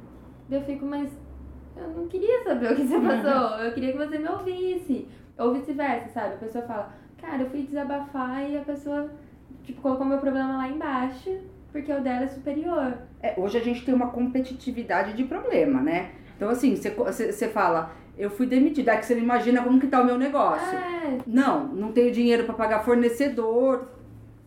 Daí 0.48 0.60
eu 0.60 0.66
fico, 0.66 0.86
mas 0.86 1.12
eu 1.76 1.88
não 1.90 2.08
queria 2.08 2.44
saber 2.44 2.72
o 2.72 2.76
que 2.76 2.88
você 2.88 3.00
passou, 3.00 3.60
eu 3.60 3.74
queria 3.74 3.92
que 3.92 3.98
você 3.98 4.18
me 4.18 4.30
ouvisse. 4.30 5.08
Ou 5.38 5.54
vice-versa, 5.54 6.10
sabe? 6.10 6.36
A 6.36 6.38
pessoa 6.38 6.64
fala, 6.66 6.94
cara, 7.18 7.44
eu 7.44 7.50
fui 7.50 7.64
desabafar 7.64 8.50
e 8.50 8.58
a 8.58 8.62
pessoa, 8.62 9.10
tipo, 9.64 9.82
colocou 9.82 10.06
meu 10.06 10.20
problema 10.20 10.58
lá 10.58 10.68
embaixo, 10.68 11.38
porque 11.72 11.92
o 11.92 12.02
dela 12.02 12.24
é 12.24 12.28
superior. 12.28 12.98
É, 13.22 13.34
hoje 13.38 13.58
a 13.58 13.62
gente 13.62 13.86
tem 13.86 13.94
uma 13.94 14.12
competitividade 14.12 15.14
de 15.14 15.24
problema, 15.24 15.82
né? 15.82 16.12
Então, 16.40 16.50
assim, 16.50 16.74
você- 16.74 17.50
fala, 17.50 17.92
eu 18.18 18.30
fui 18.30 18.46
demitida, 18.46 18.94
é 18.94 18.98
que 18.98 19.06
você 19.06 19.14
não 19.14 19.22
imagina 19.24 19.62
como 19.62 19.78
que 19.78 19.88
tá 19.88 20.00
o 20.02 20.06
meu 20.06 20.18
negócio. 20.18 20.78
É, 20.78 21.18
Não, 21.28 21.66
não 21.68 21.92
tenho 21.92 22.14
dinheiro 22.14 22.46
para 22.46 22.54
pagar 22.54 22.80
fornecedor. 22.86 23.90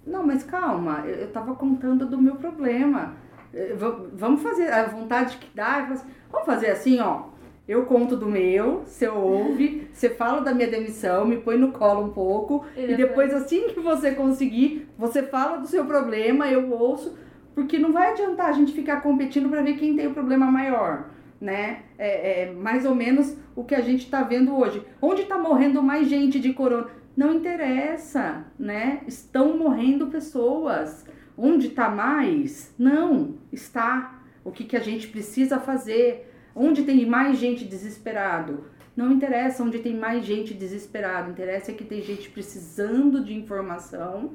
Não, 0.07 0.27
mas 0.27 0.43
calma, 0.43 1.03
eu, 1.05 1.17
eu 1.17 1.31
tava 1.31 1.55
contando 1.55 2.07
do 2.07 2.17
meu 2.21 2.37
problema. 2.37 3.13
Eh, 3.53 3.75
va- 3.77 4.01
Vamos 4.15 4.41
fazer 4.43 4.73
a 4.73 4.85
vontade 4.87 5.37
que 5.37 5.55
dá. 5.55 5.85
eu 5.87 5.93
assim, 5.93 6.07
Vamos 6.31 6.47
fazer 6.47 6.71
assim, 6.71 6.99
ó. 6.99 7.25
Eu 7.69 7.85
conto 7.85 8.17
do 8.17 8.27
meu, 8.27 8.85
você 8.87 9.07
ouve, 9.07 9.87
você 9.93 10.09
fala 10.09 10.41
da 10.41 10.55
minha 10.55 10.67
demissão, 10.69 11.27
me 11.27 11.37
põe 11.37 11.59
no 11.59 11.73
colo 11.73 12.05
um 12.07 12.09
pouco. 12.09 12.65
E 12.75 12.95
depois, 12.97 13.35
assim 13.35 13.69
que 13.69 13.81
você 13.81 14.13
conseguir, 14.13 14.89
você 14.99 15.23
fala 15.23 15.59
do 15.59 15.67
seu 15.67 15.85
problema, 15.85 16.49
eu 16.49 16.71
ouço. 16.73 17.19
Porque 17.55 17.79
não 17.79 17.93
vai 17.93 18.13
adiantar 18.13 18.47
a 18.49 18.53
gente 18.53 18.73
ficar 18.73 19.03
competindo 19.03 19.51
para 19.51 19.61
ver 19.61 19.75
quem 19.77 19.95
tem 19.95 20.07
o 20.07 20.15
problema 20.15 20.47
maior, 20.51 21.05
né? 21.43 21.83
É, 21.99 22.43
é 22.43 22.53
mais 22.53 22.87
ou 22.87 22.95
menos 22.95 23.37
o 23.57 23.65
que 23.65 23.75
a 23.75 23.81
gente 23.81 24.05
está 24.05 24.23
vendo 24.23 24.57
hoje. 24.57 24.81
Onde 25.03 25.23
está 25.23 25.37
morrendo 25.37 25.83
mais 25.83 26.09
gente 26.09 26.39
de 26.39 26.53
corona? 26.53 26.87
Não 27.17 27.35
interessa, 27.35 28.47
né? 28.57 29.03
Estão 29.09 29.59
morrendo 29.59 30.07
pessoas. 30.07 31.05
Onde 31.37 31.67
está 31.67 31.91
mais? 31.91 32.73
Não, 32.79 33.35
está. 33.53 34.23
O 34.45 34.53
que, 34.53 34.63
que 34.63 34.77
a 34.77 34.81
gente 34.81 35.09
precisa 35.09 35.59
fazer? 35.59 36.33
Onde 36.55 36.85
tem 36.85 37.05
mais 37.05 37.39
gente 37.39 37.65
desesperado? 37.65 38.65
Não 38.95 39.11
interessa 39.11 39.65
onde 39.65 39.81
tem 39.81 39.97
mais 39.97 40.25
gente 40.25 40.55
desesperada, 40.55 41.31
interessa 41.31 41.71
é 41.71 41.75
que 41.75 41.85
tem 41.85 42.03
gente 42.03 42.29
precisando 42.29 43.25
de 43.25 43.35
informação 43.35 44.35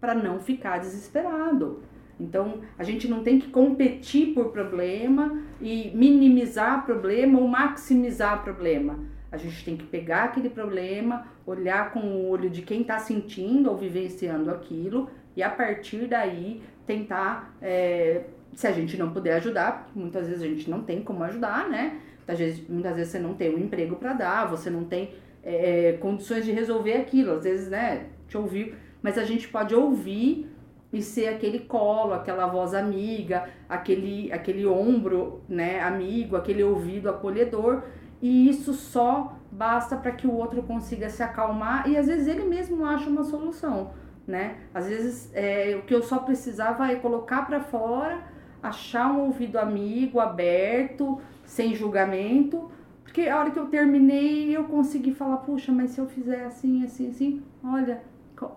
para 0.00 0.14
não 0.14 0.40
ficar 0.40 0.78
desesperado. 0.78 1.82
Então, 2.20 2.60
a 2.76 2.82
gente 2.82 3.06
não 3.06 3.22
tem 3.22 3.38
que 3.38 3.48
competir 3.48 4.34
por 4.34 4.46
problema 4.46 5.42
e 5.60 5.90
minimizar 5.94 6.84
problema 6.84 7.38
ou 7.38 7.46
maximizar 7.46 8.42
problema. 8.42 8.98
A 9.30 9.36
gente 9.36 9.64
tem 9.64 9.76
que 9.76 9.84
pegar 9.84 10.24
aquele 10.24 10.48
problema, 10.48 11.26
olhar 11.46 11.92
com 11.92 12.00
o 12.00 12.28
olho 12.28 12.48
de 12.48 12.62
quem 12.62 12.80
está 12.80 12.98
sentindo 12.98 13.70
ou 13.70 13.76
vivenciando 13.76 14.50
aquilo 14.50 15.08
e 15.36 15.42
a 15.42 15.50
partir 15.50 16.06
daí 16.06 16.62
tentar, 16.86 17.54
é, 17.60 18.22
se 18.54 18.66
a 18.66 18.72
gente 18.72 18.96
não 18.96 19.12
puder 19.12 19.34
ajudar, 19.34 19.84
porque 19.84 19.98
muitas 19.98 20.26
vezes 20.26 20.42
a 20.42 20.46
gente 20.46 20.68
não 20.68 20.82
tem 20.82 21.02
como 21.02 21.22
ajudar, 21.24 21.68
né? 21.68 22.00
Muitas 22.16 22.38
vezes, 22.38 22.68
muitas 22.68 22.96
vezes 22.96 23.12
você 23.12 23.18
não 23.18 23.34
tem 23.34 23.54
um 23.54 23.58
emprego 23.58 23.96
para 23.96 24.14
dar, 24.14 24.46
você 24.46 24.68
não 24.70 24.84
tem 24.84 25.14
é, 25.44 25.92
condições 26.00 26.44
de 26.44 26.52
resolver 26.52 26.94
aquilo, 26.94 27.32
às 27.32 27.44
vezes, 27.44 27.68
né? 27.68 28.06
Te 28.26 28.36
ouvir, 28.36 28.74
mas 29.02 29.16
a 29.16 29.24
gente 29.24 29.46
pode 29.46 29.74
ouvir 29.74 30.47
e 30.92 31.02
ser 31.02 31.28
aquele 31.28 31.60
colo, 31.60 32.14
aquela 32.14 32.46
voz 32.46 32.72
amiga, 32.72 33.48
aquele, 33.68 34.32
aquele 34.32 34.66
ombro, 34.66 35.42
né, 35.48 35.80
amigo, 35.80 36.36
aquele 36.36 36.64
ouvido 36.64 37.10
acolhedor, 37.10 37.82
e 38.22 38.48
isso 38.48 38.72
só 38.72 39.36
basta 39.50 39.96
para 39.96 40.12
que 40.12 40.26
o 40.26 40.32
outro 40.32 40.62
consiga 40.62 41.08
se 41.08 41.22
acalmar 41.22 41.88
e 41.88 41.96
às 41.96 42.06
vezes 42.06 42.26
ele 42.26 42.44
mesmo 42.44 42.84
acha 42.84 43.08
uma 43.08 43.22
solução, 43.22 43.92
né? 44.26 44.56
Às 44.74 44.86
vezes 44.88 45.30
é, 45.34 45.76
o 45.78 45.86
que 45.86 45.94
eu 45.94 46.02
só 46.02 46.18
precisava 46.18 46.90
é 46.90 46.96
colocar 46.96 47.46
para 47.46 47.60
fora, 47.60 48.20
achar 48.62 49.10
um 49.10 49.20
ouvido 49.26 49.56
amigo, 49.58 50.20
aberto, 50.20 51.20
sem 51.44 51.74
julgamento, 51.74 52.70
porque 53.04 53.22
a 53.28 53.38
hora 53.38 53.50
que 53.50 53.58
eu 53.58 53.66
terminei 53.66 54.54
eu 54.54 54.64
consegui 54.64 55.14
falar, 55.14 55.38
puxa, 55.38 55.72
mas 55.72 55.90
se 55.90 56.00
eu 56.00 56.06
fizer 56.06 56.44
assim, 56.44 56.84
assim, 56.84 57.08
assim, 57.08 57.42
olha, 57.64 58.02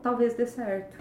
talvez 0.01 0.33
dê 0.33 0.45
certo. 0.45 0.97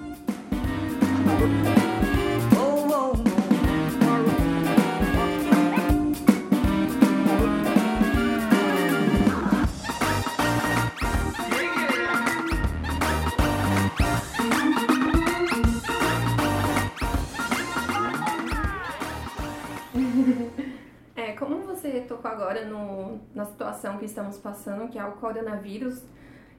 É, 21.17 21.33
como 21.33 21.61
você 21.61 22.01
tocou 22.03 22.31
agora 22.31 22.65
no, 22.67 23.19
na 23.35 23.45
situação 23.47 23.99
que 23.99 24.05
estamos 24.05 24.37
passando, 24.39 24.89
que 24.89 24.99
é 24.99 25.05
o 25.05 25.13
coronavírus, 25.13 26.03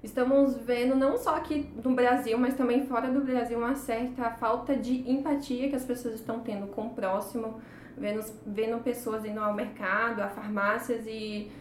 estamos 0.03 0.57
vendo 0.57 0.95
não 0.95 1.17
só 1.17 1.35
aqui 1.35 1.69
no 1.83 1.93
Brasil, 1.93 2.37
mas 2.37 2.55
também 2.55 2.85
fora 2.85 3.09
do 3.09 3.21
Brasil 3.21 3.57
uma 3.57 3.75
certa 3.75 4.31
falta 4.31 4.75
de 4.75 5.09
empatia 5.09 5.69
que 5.69 5.75
as 5.75 5.85
pessoas 5.85 6.15
estão 6.15 6.39
tendo 6.39 6.67
com 6.67 6.87
o 6.87 6.89
próximo, 6.89 7.61
vendo, 7.97 8.23
vendo 8.45 8.83
pessoas 8.83 9.25
indo 9.25 9.39
ao 9.39 9.53
mercado, 9.53 10.21
a 10.21 10.29
farmácias 10.29 11.05
e 11.05 11.51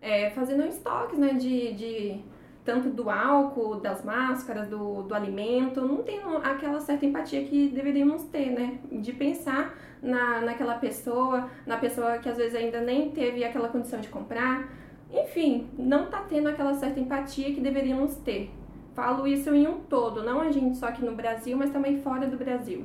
é, 0.00 0.30
fazendo 0.30 0.66
estoques 0.66 1.18
né, 1.18 1.34
de, 1.34 1.72
de 1.72 2.24
tanto 2.64 2.88
do 2.88 3.10
álcool, 3.10 3.76
das 3.76 4.02
máscaras, 4.02 4.68
do, 4.68 5.02
do 5.02 5.14
alimento, 5.14 5.82
não 5.82 6.02
tendo 6.02 6.38
aquela 6.38 6.80
certa 6.80 7.04
empatia 7.04 7.44
que 7.44 7.68
deveríamos 7.68 8.24
ter, 8.24 8.50
né? 8.50 8.78
De 8.90 9.12
pensar 9.12 9.76
na, 10.02 10.40
naquela 10.40 10.76
pessoa, 10.76 11.48
na 11.66 11.76
pessoa 11.76 12.18
que 12.18 12.28
às 12.28 12.38
vezes 12.38 12.54
ainda 12.54 12.80
nem 12.80 13.10
teve 13.10 13.44
aquela 13.44 13.68
condição 13.68 14.00
de 14.00 14.08
comprar. 14.08 14.66
Enfim, 15.14 15.68
não 15.78 16.06
tá 16.06 16.24
tendo 16.28 16.48
aquela 16.48 16.74
certa 16.74 16.98
empatia 16.98 17.54
que 17.54 17.60
deveríamos 17.60 18.16
ter. 18.16 18.50
Falo 18.94 19.26
isso 19.26 19.54
em 19.54 19.66
um 19.66 19.80
todo, 19.80 20.24
não 20.24 20.40
a 20.40 20.50
gente 20.50 20.76
só 20.76 20.86
aqui 20.86 21.04
no 21.04 21.14
Brasil, 21.14 21.56
mas 21.56 21.70
também 21.70 22.00
fora 22.00 22.26
do 22.26 22.36
Brasil. 22.36 22.84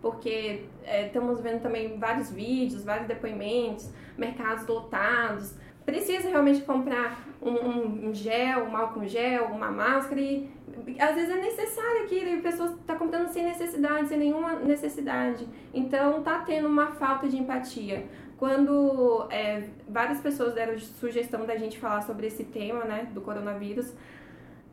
Porque 0.00 0.64
é, 0.84 1.06
estamos 1.06 1.40
vendo 1.40 1.62
também 1.62 1.98
vários 1.98 2.30
vídeos, 2.30 2.84
vários 2.84 3.08
depoimentos, 3.08 3.90
mercados 4.18 4.66
lotados. 4.66 5.54
Precisa 5.84 6.28
realmente 6.28 6.60
comprar 6.62 7.26
um, 7.40 8.08
um, 8.08 8.14
gel, 8.14 8.64
um 8.64 8.76
álcool 8.76 9.06
gel, 9.06 9.46
uma 9.46 9.70
máscara 9.70 10.20
e 10.20 10.50
às 10.98 11.14
vezes 11.14 11.30
é 11.30 11.40
necessário 11.40 12.04
aquilo 12.04 12.28
e 12.28 12.38
a 12.38 12.42
pessoa 12.42 12.70
está 12.70 12.94
comprando 12.94 13.28
sem 13.28 13.44
necessidade, 13.44 14.08
sem 14.08 14.18
nenhuma 14.18 14.54
necessidade. 14.56 15.46
Então 15.72 16.22
tá 16.22 16.40
tendo 16.40 16.68
uma 16.68 16.92
falta 16.92 17.28
de 17.28 17.36
empatia. 17.36 18.06
Quando 18.36 19.26
é, 19.30 19.64
várias 19.88 20.20
pessoas 20.20 20.54
deram 20.54 20.78
sugestão 20.78 21.46
da 21.46 21.56
gente 21.56 21.78
falar 21.78 22.02
sobre 22.02 22.26
esse 22.26 22.44
tema, 22.44 22.84
né, 22.84 23.08
do 23.12 23.20
coronavírus, 23.20 23.92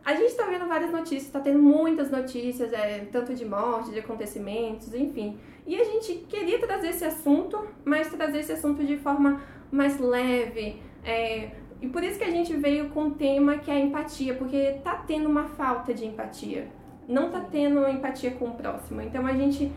a 0.04 0.16
gente 0.16 0.30
está 0.30 0.46
vendo 0.46 0.68
várias 0.68 0.92
notícias, 0.92 1.24
está 1.24 1.40
tendo 1.40 1.60
muitas 1.60 2.10
notícias, 2.10 2.74
é, 2.74 3.06
tanto 3.12 3.34
de 3.36 3.46
morte, 3.46 3.92
de 3.92 4.00
acontecimentos, 4.00 4.94
enfim. 4.94 5.38
E 5.68 5.80
a 5.80 5.84
gente 5.84 6.26
queria 6.28 6.60
trazer 6.60 6.90
esse 6.90 7.06
assunto, 7.06 7.68
mas 7.86 8.10
trazer 8.10 8.40
esse 8.40 8.52
assunto 8.52 8.84
de 8.84 8.98
forma 8.98 9.42
mais 9.72 10.00
leve. 10.00 10.82
É, 11.04 11.52
e 11.82 11.88
por 11.88 12.04
isso 12.04 12.18
que 12.18 12.24
a 12.24 12.32
gente 12.32 12.56
veio 12.56 12.90
com 12.90 13.08
o 13.08 13.12
tema 13.12 13.58
que 13.58 13.70
é 13.70 13.76
a 13.76 13.80
empatia, 13.80 14.34
porque 14.34 14.80
tá 14.84 14.96
tendo 14.96 15.30
uma 15.30 15.46
falta 15.46 15.94
de 15.94 16.06
empatia. 16.06 16.68
Não 17.08 17.30
tá 17.30 17.42
tendo 17.42 17.88
empatia 17.88 18.32
com 18.32 18.46
o 18.46 18.56
próximo. 18.56 19.02
Então 19.02 19.26
a 19.26 19.34
gente 19.34 19.72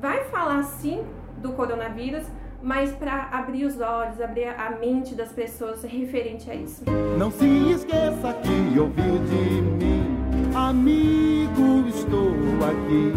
vai 0.00 0.24
falar 0.24 0.62
sim 0.62 1.04
do 1.38 1.52
coronavírus, 1.52 2.26
mas 2.62 2.92
para 2.92 3.28
abrir 3.32 3.64
os 3.64 3.80
olhos, 3.80 4.20
abrir 4.20 4.46
a 4.46 4.70
mente 4.70 5.14
das 5.14 5.32
pessoas 5.32 5.82
referente 5.82 6.50
a 6.50 6.54
isso. 6.54 6.84
Não 7.18 7.30
se 7.30 7.46
esqueça 7.72 8.32
que 8.42 8.78
ouviu 8.78 9.18
de 9.18 9.62
mim, 9.62 10.54
amigo, 10.54 11.88
estou 11.88 12.30
aqui. 12.64 13.12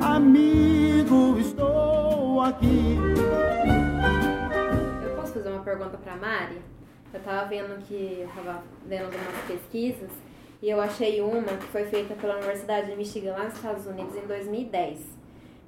Amigo, 0.00 1.38
estou 1.38 2.40
aqui. 2.40 2.96
Eu 5.04 5.16
posso 5.16 5.34
fazer 5.34 5.50
uma 5.50 5.62
pergunta 5.62 5.98
pra 5.98 6.16
Mari? 6.16 6.60
Eu 7.12 7.20
tava 7.20 7.46
vendo 7.46 7.78
que 7.86 8.20
eu 8.22 8.28
tava 8.28 8.62
vendo 8.86 9.04
algumas 9.04 9.44
pesquisas 9.46 10.10
e 10.62 10.70
eu 10.70 10.80
achei 10.80 11.20
uma 11.20 11.42
que 11.42 11.66
foi 11.66 11.84
feita 11.84 12.14
pela 12.14 12.36
Universidade 12.36 12.90
de 12.90 12.96
Michigan 12.96 13.32
lá 13.32 13.44
nos 13.44 13.54
Estados 13.54 13.86
Unidos 13.86 14.16
em 14.16 14.26
2010. 14.26 15.21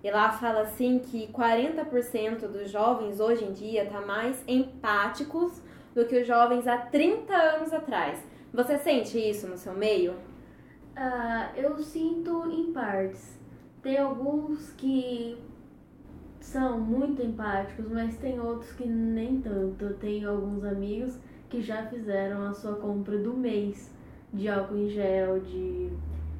E 0.04 0.10
lá 0.10 0.30
fala 0.30 0.60
assim 0.60 0.98
que 0.98 1.28
40% 1.28 2.46
dos 2.46 2.70
jovens 2.70 3.20
hoje 3.20 3.42
em 3.42 3.54
dia 3.54 3.86
tá 3.86 4.02
mais 4.02 4.44
empáticos 4.46 5.62
do 5.94 6.04
que 6.04 6.20
os 6.20 6.26
jovens 6.26 6.66
há 6.66 6.76
30 6.76 7.34
anos 7.34 7.72
atrás. 7.72 8.22
Você 8.52 8.76
sente 8.76 9.18
isso 9.18 9.48
no 9.48 9.56
seu 9.56 9.72
meio? 9.72 10.14
Ah, 10.94 11.50
eu 11.56 11.78
sinto 11.78 12.46
em 12.50 12.70
partes. 12.70 13.40
Tem 13.80 13.96
alguns 13.96 14.72
que 14.72 15.38
são 16.38 16.78
muito 16.78 17.22
empáticos, 17.22 17.90
mas 17.90 18.18
tem 18.18 18.38
outros 18.38 18.72
que 18.72 18.86
nem 18.86 19.40
tanto. 19.40 19.86
Eu 19.86 19.94
tenho 19.94 20.28
alguns 20.28 20.64
amigos 20.64 21.18
que 21.48 21.62
já 21.62 21.86
fizeram 21.86 22.46
a 22.46 22.52
sua 22.52 22.74
compra 22.74 23.16
do 23.16 23.32
mês 23.32 23.90
de 24.30 24.50
álcool 24.50 24.76
em 24.76 24.90
gel, 24.90 25.40
de 25.40 25.90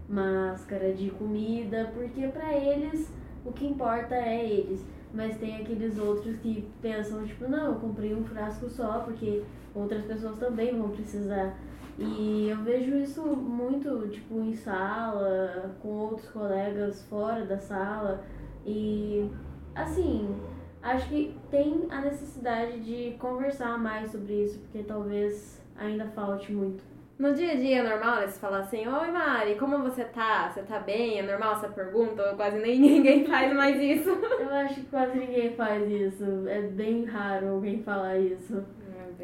máscara, 0.07 0.93
de 0.93 1.09
comida, 1.13 1.91
porque 1.95 2.29
para 2.29 2.53
eles 2.53 3.11
o 3.45 3.53
que 3.53 3.67
importa 3.67 4.15
é 4.15 4.49
eles. 4.49 4.85
Mas 5.13 5.37
tem 5.39 5.57
aqueles 5.57 5.97
outros 5.99 6.37
que 6.39 6.69
pensam, 6.83 7.25
tipo, 7.25 7.49
não, 7.49 7.67
eu 7.67 7.75
comprei 7.77 8.13
um 8.15 8.25
frasco 8.25 8.69
só, 8.69 9.01
porque 9.01 9.45
outras 9.75 10.05
pessoas 10.05 10.39
também 10.39 10.77
vão 10.77 10.91
precisar. 10.91 11.57
E 11.97 12.49
eu 12.51 12.57
vejo 12.65 12.97
isso 12.97 13.23
muito, 13.23 14.09
tipo, 14.09 14.41
em 14.41 14.55
sala, 14.55 15.77
com 15.81 15.89
outros 15.89 16.29
colegas 16.31 17.03
fora 17.03 17.45
da 17.45 17.59
sala. 17.59 18.25
E, 18.67 19.31
assim, 19.75 20.35
acho 20.83 21.09
que 21.09 21.37
tem 21.49 21.87
a 21.91 22.01
necessidade 22.01 22.81
de 22.81 23.17
conversar 23.19 23.79
mais 23.79 24.11
sobre 24.11 24.45
isso, 24.45 24.59
porque 24.59 24.83
talvez 24.83 25.63
ainda 25.77 26.07
falte 26.07 26.53
muito. 26.53 26.83
No 27.17 27.33
dia 27.33 27.53
a 27.53 27.55
dia 27.55 27.79
é 27.79 27.83
normal 27.89 28.23
eles 28.23 28.39
falar 28.39 28.59
assim, 28.61 28.89
oi 28.89 29.11
Mari, 29.13 29.55
como 29.55 29.79
você 29.79 30.05
tá? 30.05 30.51
Você 30.51 30.63
tá 30.63 30.81
bem? 30.81 31.21
É 31.21 31.23
normal 31.23 31.55
essa 31.55 31.69
pergunta? 31.69 32.29
Ou 32.31 32.37
quase 32.37 32.59
nem 32.59 32.79
ninguém 32.81 33.25
faz 33.25 33.55
mais 33.55 33.81
isso? 33.81 34.11
Eu 34.11 34.51
acho 34.51 34.75
que 34.75 34.87
quase 34.87 35.17
ninguém 35.17 35.55
faz 35.55 35.89
isso. 35.89 36.25
É 36.49 36.63
bem 36.63 37.05
raro 37.05 37.51
alguém 37.51 37.81
falar 37.85 38.19
isso. 38.19 38.65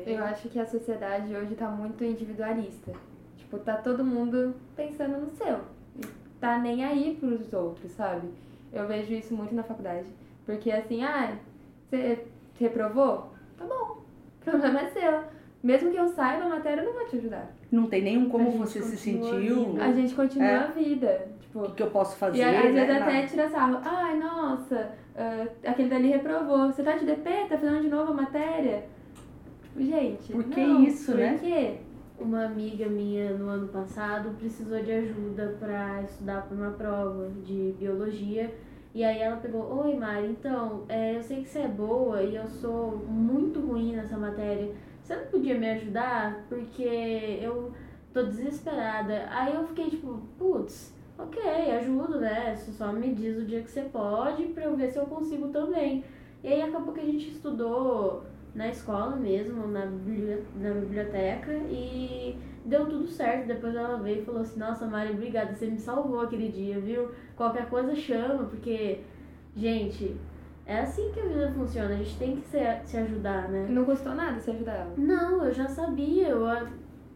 Eu 0.06 0.22
acho 0.22 0.48
que 0.48 0.60
a 0.60 0.66
sociedade 0.66 1.34
hoje 1.34 1.56
tá 1.56 1.68
muito 1.68 2.04
individualista. 2.04 2.92
Tipo, 3.36 3.58
tá 3.58 3.76
todo 3.76 4.04
mundo 4.04 4.54
pensando 4.76 5.18
no 5.18 5.30
seu. 5.30 5.58
E 5.96 6.06
tá 6.40 6.58
nem 6.58 6.84
aí 6.84 7.16
pros 7.18 7.52
outros, 7.52 7.90
sabe? 7.90 8.28
Eu 8.72 8.86
vejo 8.86 9.12
isso 9.12 9.34
muito 9.34 9.52
na 9.52 9.64
faculdade. 9.64 10.06
Porque 10.46 10.70
assim, 10.70 11.02
ah, 11.02 11.36
você 11.88 12.24
reprovou? 12.60 13.32
Tá 13.58 13.64
bom. 13.64 13.98
O 14.40 14.44
problema 14.44 14.82
é 14.82 14.90
seu. 14.90 15.39
Mesmo 15.62 15.90
que 15.90 15.96
eu 15.96 16.08
saiba 16.08 16.46
a 16.46 16.48
matéria, 16.48 16.80
eu 16.80 16.86
não 16.86 16.94
vou 16.94 17.06
te 17.06 17.16
ajudar. 17.16 17.52
Não 17.70 17.86
tem 17.86 18.02
nenhum 18.02 18.30
como 18.30 18.50
você 18.52 18.80
se 18.80 18.96
sentiu. 18.96 19.76
A 19.78 19.92
gente 19.92 20.14
continua 20.14 20.46
É. 20.46 20.56
a 20.56 20.66
vida. 20.68 21.28
Tipo, 21.40 21.60
O 21.60 21.62
que, 21.66 21.72
que 21.74 21.82
eu 21.82 21.90
posso 21.90 22.16
fazer? 22.16 22.38
E 22.38 22.42
às 22.42 22.62
vezes 22.62 22.74
né? 22.74 22.98
até 22.98 23.26
tira 23.26 23.48
sarro. 23.48 23.78
Ai, 23.84 24.18
nossa, 24.18 24.92
ah, 25.16 25.46
aquele 25.66 25.88
dali 25.90 26.08
reprovou. 26.08 26.68
Você 26.68 26.82
tá 26.82 26.96
de 26.96 27.04
DP? 27.04 27.28
Tá 27.48 27.58
fazendo 27.58 27.82
de 27.82 27.88
novo 27.88 28.12
a 28.12 28.14
matéria? 28.14 28.84
Tipo, 29.62 29.82
gente. 29.82 30.32
Por 30.32 30.44
que 30.44 30.66
não, 30.66 30.82
isso, 30.82 31.12
por 31.12 31.20
né? 31.20 31.38
quê? 31.40 31.74
Uma 32.18 32.44
amiga 32.44 32.86
minha 32.86 33.30
no 33.34 33.48
ano 33.48 33.68
passado 33.68 34.30
precisou 34.38 34.82
de 34.82 34.92
ajuda 34.92 35.56
para 35.58 36.02
estudar 36.02 36.42
para 36.42 36.56
uma 36.56 36.70
prova 36.70 37.30
de 37.44 37.74
biologia. 37.78 38.54
E 38.94 39.04
aí 39.04 39.20
ela 39.20 39.36
pegou, 39.36 39.84
oi 39.84 39.94
Mari, 39.94 40.26
então, 40.26 40.84
é, 40.88 41.16
eu 41.16 41.22
sei 41.22 41.42
que 41.42 41.48
você 41.48 41.60
é 41.60 41.68
boa 41.68 42.22
e 42.22 42.34
eu 42.34 42.46
sou 42.46 42.96
muito 43.08 43.60
ruim 43.60 43.94
nessa 43.94 44.16
matéria. 44.16 44.70
Você 45.10 45.16
não 45.16 45.26
podia 45.26 45.58
me 45.58 45.68
ajudar? 45.70 46.44
Porque 46.48 47.40
eu 47.42 47.72
tô 48.14 48.22
desesperada. 48.22 49.26
Aí 49.30 49.52
eu 49.52 49.66
fiquei 49.66 49.90
tipo, 49.90 50.20
putz, 50.38 50.94
ok, 51.18 51.42
ajudo, 51.72 52.20
né? 52.20 52.54
Você 52.54 52.70
só 52.70 52.92
me 52.92 53.12
diz 53.12 53.36
o 53.36 53.44
dia 53.44 53.60
que 53.60 53.68
você 53.68 53.82
pode 53.82 54.44
pra 54.44 54.66
eu 54.66 54.76
ver 54.76 54.88
se 54.88 55.00
eu 55.00 55.06
consigo 55.06 55.48
também. 55.48 56.04
E 56.44 56.46
aí 56.46 56.62
acabou 56.62 56.94
que 56.94 57.00
a 57.00 57.04
gente 57.04 57.28
estudou 57.28 58.22
na 58.54 58.68
escola 58.68 59.16
mesmo, 59.16 59.66
na, 59.66 59.86
na 59.86 60.74
biblioteca, 60.74 61.54
e 61.68 62.38
deu 62.64 62.86
tudo 62.86 63.08
certo. 63.08 63.48
Depois 63.48 63.74
ela 63.74 63.96
veio 63.96 64.22
e 64.22 64.24
falou 64.24 64.42
assim, 64.42 64.60
nossa 64.60 64.86
Mari, 64.86 65.10
obrigada, 65.10 65.56
você 65.56 65.66
me 65.66 65.80
salvou 65.80 66.20
aquele 66.20 66.50
dia, 66.50 66.78
viu? 66.78 67.10
Qualquer 67.34 67.68
coisa 67.68 67.96
chama, 67.96 68.44
porque, 68.44 69.00
gente, 69.56 70.16
é 70.70 70.82
assim 70.82 71.10
que 71.10 71.18
a 71.18 71.24
vida 71.24 71.50
funciona, 71.50 71.94
a 71.94 71.96
gente 71.96 72.16
tem 72.16 72.36
que 72.36 72.46
se, 72.46 72.58
se 72.84 72.96
ajudar, 72.96 73.48
né? 73.48 73.66
Não 73.68 73.84
custou 73.84 74.14
nada 74.14 74.38
você 74.38 74.52
ajudar 74.52 74.74
ela. 74.74 74.94
Não, 74.96 75.44
eu 75.44 75.52
já 75.52 75.66
sabia, 75.66 76.28
eu 76.28 76.46
ah, 76.46 76.64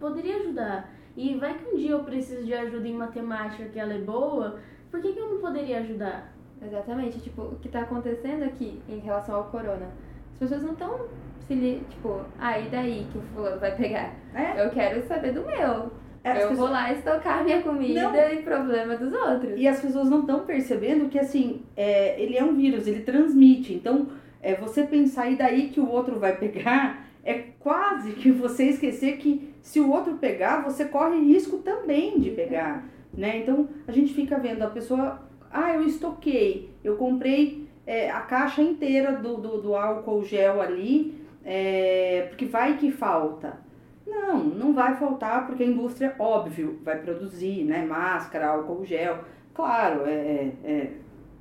poderia 0.00 0.38
ajudar. 0.38 0.92
E 1.16 1.36
vai 1.36 1.54
que 1.54 1.64
um 1.64 1.76
dia 1.76 1.92
eu 1.92 2.02
preciso 2.02 2.44
de 2.44 2.52
ajuda 2.52 2.88
em 2.88 2.94
matemática, 2.94 3.66
que 3.66 3.78
ela 3.78 3.94
é 3.94 4.00
boa, 4.00 4.58
por 4.90 5.00
que, 5.00 5.12
que 5.12 5.20
eu 5.20 5.30
não 5.30 5.40
poderia 5.40 5.78
ajudar? 5.78 6.34
Exatamente. 6.60 7.20
Tipo, 7.20 7.42
o 7.42 7.56
que 7.60 7.68
tá 7.68 7.82
acontecendo 7.82 8.42
aqui 8.42 8.82
em 8.88 8.98
relação 8.98 9.36
ao 9.36 9.44
corona? 9.44 9.88
As 10.32 10.38
pessoas 10.40 10.62
não 10.64 10.72
estão 10.72 11.06
se 11.46 11.54
li... 11.54 11.86
Tipo, 11.90 12.22
ah, 12.40 12.58
e 12.58 12.68
daí 12.68 13.06
que 13.12 13.18
o 13.18 13.22
fulano 13.22 13.60
vai 13.60 13.76
pegar? 13.76 14.14
É, 14.34 14.66
Eu 14.66 14.70
quero 14.70 15.00
saber 15.06 15.32
do 15.32 15.44
meu. 15.44 15.92
As 16.30 16.42
eu 16.42 16.48
pessoas- 16.48 16.58
vou 16.58 16.68
lá 16.70 16.92
estocar 16.92 17.44
minha 17.44 17.60
comida 17.62 18.02
Não. 18.10 18.32
e 18.32 18.36
problema 18.42 18.96
dos 18.96 19.12
outros. 19.12 19.52
E 19.56 19.68
as 19.68 19.80
pessoas 19.80 20.08
não 20.08 20.20
estão 20.20 20.40
percebendo 20.40 21.08
que, 21.08 21.18
assim, 21.18 21.62
é, 21.76 22.20
ele 22.20 22.36
é 22.36 22.42
um 22.42 22.54
vírus, 22.54 22.86
ele 22.86 23.00
transmite. 23.02 23.74
Então, 23.74 24.08
é, 24.42 24.54
você 24.54 24.84
pensar 24.84 25.30
e 25.30 25.36
daí 25.36 25.68
que 25.68 25.80
o 25.80 25.88
outro 25.90 26.18
vai 26.18 26.36
pegar, 26.36 27.06
é 27.24 27.34
quase 27.60 28.12
que 28.12 28.30
você 28.30 28.64
esquecer 28.64 29.18
que 29.18 29.52
se 29.62 29.80
o 29.80 29.90
outro 29.90 30.14
pegar, 30.14 30.62
você 30.62 30.84
corre 30.84 31.18
risco 31.18 31.58
também 31.58 32.18
de 32.18 32.30
pegar, 32.30 32.84
né? 33.16 33.38
Então, 33.38 33.68
a 33.86 33.92
gente 33.92 34.12
fica 34.12 34.38
vendo 34.38 34.62
a 34.62 34.66
pessoa, 34.68 35.22
ah, 35.50 35.72
eu 35.74 35.82
estoquei, 35.84 36.70
eu 36.82 36.96
comprei 36.96 37.66
é, 37.86 38.10
a 38.10 38.20
caixa 38.20 38.60
inteira 38.62 39.12
do, 39.12 39.36
do, 39.38 39.60
do 39.60 39.74
álcool 39.74 40.22
gel 40.24 40.60
ali, 40.60 41.14
é, 41.44 42.26
porque 42.28 42.44
vai 42.46 42.76
que 42.76 42.90
falta. 42.90 43.58
Não, 44.06 44.44
não 44.44 44.74
vai 44.74 44.96
faltar 44.96 45.46
porque 45.46 45.62
a 45.62 45.66
indústria, 45.66 46.14
óbvio, 46.18 46.78
vai 46.82 46.98
produzir, 46.98 47.64
né? 47.64 47.84
Máscara, 47.84 48.48
álcool 48.48 48.84
gel. 48.84 49.24
Claro, 49.54 50.02
é, 50.06 50.52
é- 50.64 50.92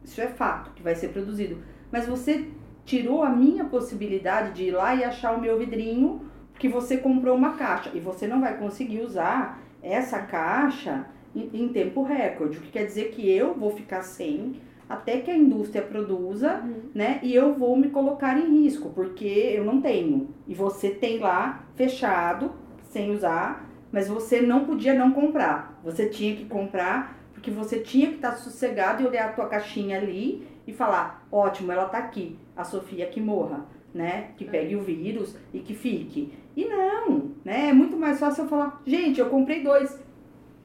isso 0.04 0.21
é 0.21 0.28
fato 0.28 0.71
que 0.71 0.84
vai 0.84 0.95
ser 0.95 1.10
produzido. 1.10 1.58
Mas 1.91 2.06
você 2.08 2.49
tirou 2.86 3.23
a 3.23 3.30
minha 3.30 3.65
possibilidade 3.65 4.54
de 4.54 4.65
ir 4.65 4.71
lá 4.71 4.95
e 4.95 5.04
achar 5.04 5.36
o 5.36 5.41
meu 5.41 5.58
vidrinho 5.58 6.30
porque 6.52 6.69
você 6.69 6.97
comprou 6.97 7.36
uma 7.36 7.54
caixa 7.54 7.91
e 7.93 7.99
você 7.99 8.28
não 8.28 8.39
vai 8.39 8.58
conseguir 8.58 9.02
usar 9.02 9.60
essa 9.82 10.19
caixa 10.19 11.06
em, 11.36 11.49
em 11.54 11.67
tempo 11.69 12.04
recorde. 12.04 12.58
O 12.58 12.62
que 12.62 12.71
quer 12.71 12.86
dizer 12.86 13.10
que 13.12 13.30
eu 13.30 13.54
vou 13.54 13.71
ficar 13.71 14.02
sem 14.04 14.62
até 14.93 15.19
que 15.19 15.32
a 15.32 15.38
indústria 15.38 15.82
produza, 15.82 16.63
né? 16.93 17.19
E 17.23 17.34
eu 17.34 17.53
vou 17.53 17.75
me 17.75 17.89
colocar 17.89 18.38
em 18.38 18.63
risco 18.63 18.91
porque 18.91 19.25
eu 19.25 19.65
não 19.65 19.82
tenho. 19.82 20.29
E 20.47 20.53
você 20.53 20.89
tem 20.89 21.19
lá 21.19 21.65
fechado, 21.75 22.51
sem 22.89 23.12
usar, 23.12 23.69
mas 23.91 24.08
você 24.08 24.41
não 24.41 24.65
podia 24.65 24.93
não 24.93 25.12
comprar. 25.12 25.79
Você 25.84 26.08
tinha 26.08 26.36
que 26.36 26.45
comprar 26.45 27.17
porque 27.34 27.49
você 27.51 27.79
tinha 27.79 28.08
que 28.10 28.15
estar 28.15 28.34
sossegado 28.34 29.03
e 29.03 29.06
olhar 29.06 29.29
a 29.29 29.34
tua 29.34 29.47
caixinha 29.47 29.97
ali 29.97 30.47
e 30.65 30.71
falar: 30.71 31.27
ótimo, 31.32 31.71
ela 31.71 31.86
tá 31.86 31.97
aqui, 31.97 32.38
a 32.56 32.63
Sofia 32.63 33.08
que 33.08 33.19
morra, 33.19 33.65
né? 33.93 34.29
Que 34.38 34.45
pegue 34.45 34.75
o 34.75 34.82
vírus 34.82 35.36
e 35.53 35.60
que 35.60 35.73
fique. 35.73 36.32
E 36.56 36.65
não, 36.65 37.32
né? 37.43 37.69
É 37.69 37.73
muito 37.73 37.97
mais 37.97 38.19
fácil 38.19 38.43
eu 38.43 38.47
falar: 38.47 38.82
gente, 38.86 39.19
eu 39.19 39.29
comprei 39.29 39.63
dois, 39.63 39.99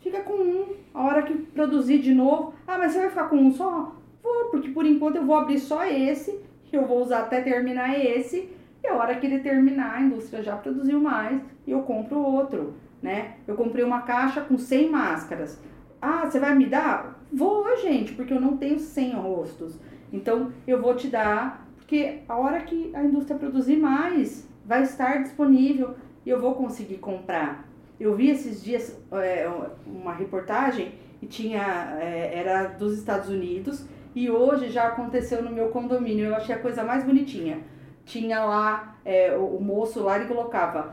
fica 0.00 0.20
com 0.20 0.34
um. 0.34 0.76
A 0.94 1.02
hora 1.02 1.22
que 1.22 1.34
produzir 1.34 1.98
de 1.98 2.14
novo, 2.14 2.52
ah, 2.66 2.78
mas 2.78 2.92
você 2.92 3.00
vai 3.00 3.08
ficar 3.08 3.28
com 3.28 3.36
um 3.36 3.52
só? 3.52 3.97
Vou, 4.22 4.46
porque 4.50 4.68
por 4.68 4.84
enquanto 4.86 5.16
eu 5.16 5.26
vou 5.26 5.36
abrir 5.36 5.58
só 5.58 5.84
esse, 5.84 6.40
eu 6.72 6.86
vou 6.86 7.02
usar 7.02 7.20
até 7.20 7.40
terminar 7.40 7.98
esse. 7.98 8.50
E 8.82 8.86
a 8.86 8.94
hora 8.94 9.16
que 9.16 9.26
ele 9.26 9.40
terminar, 9.40 9.94
a 9.94 10.00
indústria 10.00 10.42
já 10.42 10.56
produziu 10.56 11.00
mais 11.00 11.40
e 11.66 11.70
eu 11.70 11.82
compro 11.82 12.18
outro, 12.20 12.74
né? 13.02 13.34
Eu 13.46 13.54
comprei 13.56 13.84
uma 13.84 14.02
caixa 14.02 14.40
com 14.40 14.56
100 14.56 14.90
máscaras. 14.90 15.60
Ah, 16.00 16.26
você 16.26 16.38
vai 16.38 16.54
me 16.54 16.66
dar? 16.66 17.20
Vou, 17.32 17.76
gente, 17.78 18.12
porque 18.12 18.32
eu 18.32 18.40
não 18.40 18.56
tenho 18.56 18.78
100 18.78 19.14
rostos. 19.14 19.78
Então, 20.12 20.52
eu 20.66 20.80
vou 20.80 20.94
te 20.94 21.08
dar, 21.08 21.66
porque 21.76 22.20
a 22.28 22.36
hora 22.36 22.60
que 22.60 22.90
a 22.94 23.02
indústria 23.02 23.36
produzir 23.36 23.76
mais, 23.76 24.48
vai 24.64 24.82
estar 24.82 25.22
disponível 25.22 25.94
e 26.24 26.30
eu 26.30 26.40
vou 26.40 26.54
conseguir 26.54 26.98
comprar. 26.98 27.66
Eu 27.98 28.14
vi 28.14 28.30
esses 28.30 28.62
dias 28.62 28.96
é, 29.12 29.50
uma 29.86 30.12
reportagem 30.12 30.92
e 31.20 31.26
tinha, 31.26 31.96
é, 32.00 32.38
era 32.38 32.68
dos 32.68 32.96
Estados 32.96 33.28
Unidos 33.28 33.84
e 34.18 34.28
hoje 34.28 34.68
já 34.68 34.88
aconteceu 34.88 35.40
no 35.40 35.50
meu 35.50 35.68
condomínio. 35.68 36.26
Eu 36.26 36.34
achei 36.34 36.52
a 36.52 36.58
coisa 36.58 36.82
mais 36.82 37.04
bonitinha. 37.04 37.60
Tinha 38.04 38.44
lá, 38.44 38.98
é, 39.04 39.36
o, 39.36 39.60
moço 39.60 40.02
lá, 40.02 40.16
ele 40.16 40.26
colocava 40.26 40.92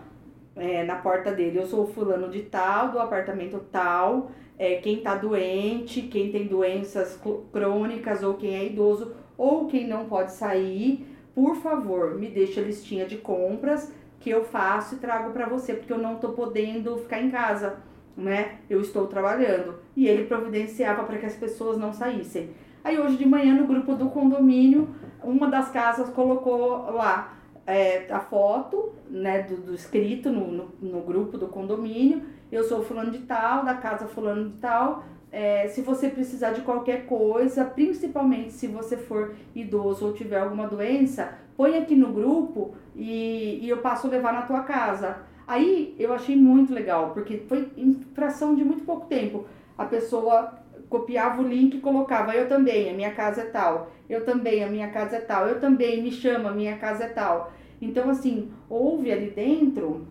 é, 0.55 0.83
na 0.83 0.97
porta 0.97 1.31
dele, 1.31 1.57
eu 1.57 1.65
sou 1.65 1.85
o 1.85 1.87
fulano 1.87 2.29
de 2.29 2.43
tal, 2.43 2.91
do 2.91 2.99
apartamento 2.99 3.59
tal, 3.71 4.29
é, 4.59 4.75
quem 4.75 5.01
tá 5.01 5.15
doente, 5.15 6.03
quem 6.03 6.31
tem 6.31 6.45
doenças 6.45 7.19
crônicas 7.51 8.21
ou 8.21 8.35
quem 8.35 8.55
é 8.55 8.65
idoso 8.65 9.15
ou 9.35 9.65
quem 9.65 9.87
não 9.87 10.05
pode 10.05 10.31
sair, 10.31 11.07
por 11.33 11.55
favor, 11.55 12.13
me 12.15 12.27
deixa 12.27 12.61
a 12.61 12.63
listinha 12.63 13.07
de 13.07 13.17
compras 13.17 13.91
que 14.19 14.29
eu 14.29 14.43
faço 14.43 14.95
e 14.95 14.99
trago 14.99 15.31
para 15.31 15.47
você, 15.47 15.73
porque 15.73 15.91
eu 15.91 15.97
não 15.97 16.17
tô 16.17 16.29
podendo 16.29 16.97
ficar 16.99 17.21
em 17.21 17.31
casa, 17.31 17.77
né? 18.17 18.57
Eu 18.69 18.81
estou 18.81 19.07
trabalhando. 19.07 19.75
E 19.95 20.07
ele 20.07 20.25
providenciava 20.25 21.03
para 21.03 21.17
que 21.17 21.25
as 21.25 21.35
pessoas 21.35 21.77
não 21.77 21.93
saíssem. 21.93 22.51
Aí 22.83 22.99
hoje 22.99 23.17
de 23.17 23.27
manhã 23.27 23.55
no 23.55 23.65
grupo 23.65 23.95
do 23.95 24.09
condomínio, 24.09 24.89
uma 25.23 25.49
das 25.49 25.69
casas 25.69 26.09
colocou 26.09 26.91
lá 26.91 27.35
é, 27.65 28.05
a 28.11 28.19
foto 28.19 28.93
né, 29.09 29.41
do, 29.41 29.57
do 29.57 29.73
escrito 29.73 30.29
no, 30.29 30.51
no, 30.51 30.69
no 30.81 31.01
grupo 31.01 31.37
do 31.37 31.47
condomínio. 31.47 32.21
Eu 32.51 32.63
sou 32.63 32.83
fulano 32.83 33.11
de 33.11 33.19
tal, 33.19 33.65
da 33.65 33.73
casa 33.73 34.07
fulano 34.07 34.49
de 34.49 34.57
tal. 34.57 35.03
É, 35.31 35.67
se 35.67 35.81
você 35.81 36.09
precisar 36.09 36.51
de 36.51 36.61
qualquer 36.61 37.05
coisa, 37.07 37.65
principalmente 37.65 38.53
se 38.53 38.67
você 38.67 38.95
for 38.95 39.35
idoso 39.53 40.05
ou 40.05 40.13
tiver 40.13 40.39
alguma 40.39 40.67
doença, 40.67 41.33
põe 41.57 41.77
aqui 41.77 41.95
no 41.95 42.13
grupo 42.13 42.75
e, 42.95 43.59
e 43.61 43.69
eu 43.69 43.77
passo 43.77 44.07
levar 44.07 44.31
na 44.31 44.43
tua 44.43 44.61
casa. 44.61 45.17
Aí 45.47 45.95
eu 45.99 46.13
achei 46.13 46.35
muito 46.35 46.73
legal, 46.73 47.11
porque 47.11 47.37
foi 47.47 47.69
em 47.77 47.93
fração 48.13 48.55
de 48.55 48.63
muito 48.63 48.83
pouco 48.83 49.05
tempo. 49.07 49.45
A 49.77 49.85
pessoa 49.85 50.59
copiava 50.89 51.41
o 51.41 51.47
link 51.47 51.75
e 51.75 51.81
colocava, 51.81 52.33
eu 52.33 52.47
também, 52.47 52.89
a 52.89 52.93
minha 52.93 53.11
casa 53.13 53.41
é 53.41 53.45
tal, 53.45 53.91
eu 54.09 54.23
também, 54.23 54.63
a 54.63 54.67
minha 54.67 54.89
casa 54.89 55.17
é 55.17 55.19
tal, 55.19 55.47
eu 55.47 55.59
também, 55.59 56.01
me 56.01 56.11
chama, 56.11 56.51
minha 56.51 56.77
casa 56.77 57.05
é 57.05 57.09
tal. 57.09 57.51
Então, 57.81 58.09
assim, 58.09 58.51
houve 58.69 59.11
ali 59.11 59.29
dentro 59.29 60.07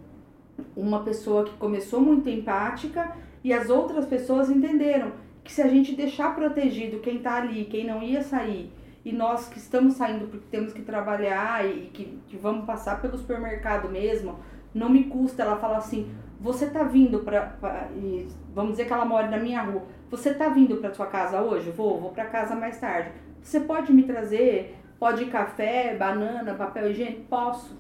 uma 0.77 1.03
pessoa 1.03 1.45
que 1.45 1.57
começou 1.57 2.01
muito 2.01 2.29
empática 2.29 3.17
e 3.43 3.53
as 3.53 3.71
outras 3.71 4.07
pessoas 4.07 4.51
entenderam 4.51 5.13
que 5.43 5.53
se 5.53 5.63
a 5.63 5.69
gente 5.69 5.95
deixar 5.95 6.35
protegido 6.35 7.01
quem 7.01 7.17
está 7.17 7.37
ali, 7.37 7.65
quem 7.65 7.87
não 7.87 8.03
ia 8.03 8.23
sair, 8.23 8.73
e 9.05 9.13
nós 9.13 9.49
que 9.49 9.59
estamos 9.59 9.95
saindo 9.95 10.27
porque 10.27 10.47
temos 10.51 10.73
que 10.73 10.81
trabalhar 10.81 11.67
e 11.67 11.91
que, 11.93 12.19
que 12.27 12.37
vamos 12.37 12.65
passar 12.65 13.03
pelo 13.03 13.19
supermercado 13.19 13.89
mesmo, 13.91 14.39
não 14.75 14.89
me 14.89 15.05
custa 15.05 15.43
ela 15.43 15.57
falar 15.57 15.79
assim, 15.79 16.11
você 16.41 16.67
tá 16.67 16.83
vindo 16.83 17.21
para 17.21 17.57
vamos 18.55 18.73
dizer 18.73 18.87
que 18.87 18.93
ela 18.93 19.05
mora 19.05 19.29
na 19.29 19.39
minha 19.39 19.63
rua, 19.63 19.83
você 20.11 20.35
tá 20.35 20.49
vindo 20.49 20.77
para 20.77 20.93
sua 20.93 21.07
casa 21.07 21.41
hoje? 21.41 21.71
Vou, 21.71 22.01
vou 22.01 22.11
para 22.11 22.27
casa 22.27 22.55
mais 22.55 22.79
tarde. 22.79 23.11
Você 23.41 23.61
pode 23.61 23.93
me 23.93 24.03
trazer 24.03 24.77
pode 24.99 25.27
café, 25.27 25.95
banana, 25.97 26.55
papel 26.55 26.91
higiênico? 26.91 27.25
Posso, 27.29 27.77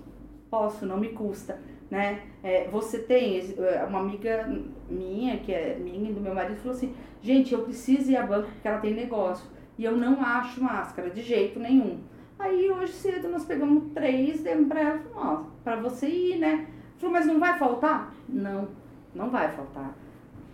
posso, 0.50 0.85
não 0.85 0.98
me 0.98 1.11
custa 1.11 1.59
né? 1.90 2.22
É, 2.42 2.68
você 2.68 2.98
tem 2.98 3.54
é, 3.59 3.85
uma 3.85 4.00
amiga 4.00 4.50
minha, 4.88 5.38
que 5.38 5.52
é 5.52 5.76
minha 5.78 6.11
e 6.11 6.12
do 6.12 6.20
meu 6.20 6.35
marido, 6.35 6.57
falou 6.59 6.76
assim: 6.76 6.94
gente, 7.22 7.54
eu 7.54 7.62
preciso 7.62 8.11
ir 8.11 8.16
à 8.16 8.26
banca 8.26 8.48
porque 8.48 8.66
ela 8.66 8.78
tem 8.78 8.94
negócio 8.94 9.46
e 9.78 9.85
eu 9.85 9.96
não 9.96 10.20
acho 10.20 10.62
máscara 10.62 11.11
de 11.11 11.22
jeito 11.22 11.59
nenhum. 11.61 12.00
Aí 12.37 12.68
hoje 12.68 12.92
cedo 12.92 13.28
nós 13.28 13.44
pegamos 13.44 13.92
três, 13.92 14.42
demos 14.42 14.68
pra 14.68 14.80
ela, 14.80 15.46
pra 15.62 15.76
você 15.76 16.09
ir, 16.09 16.38
né? 16.38 16.66
Falou, 16.98 17.12
mas 17.12 17.26
não 17.26 17.38
vai 17.38 17.59
faltar? 17.59 18.14
Não, 18.28 18.68
não 19.14 19.30
vai 19.30 19.50
faltar. 19.52 19.94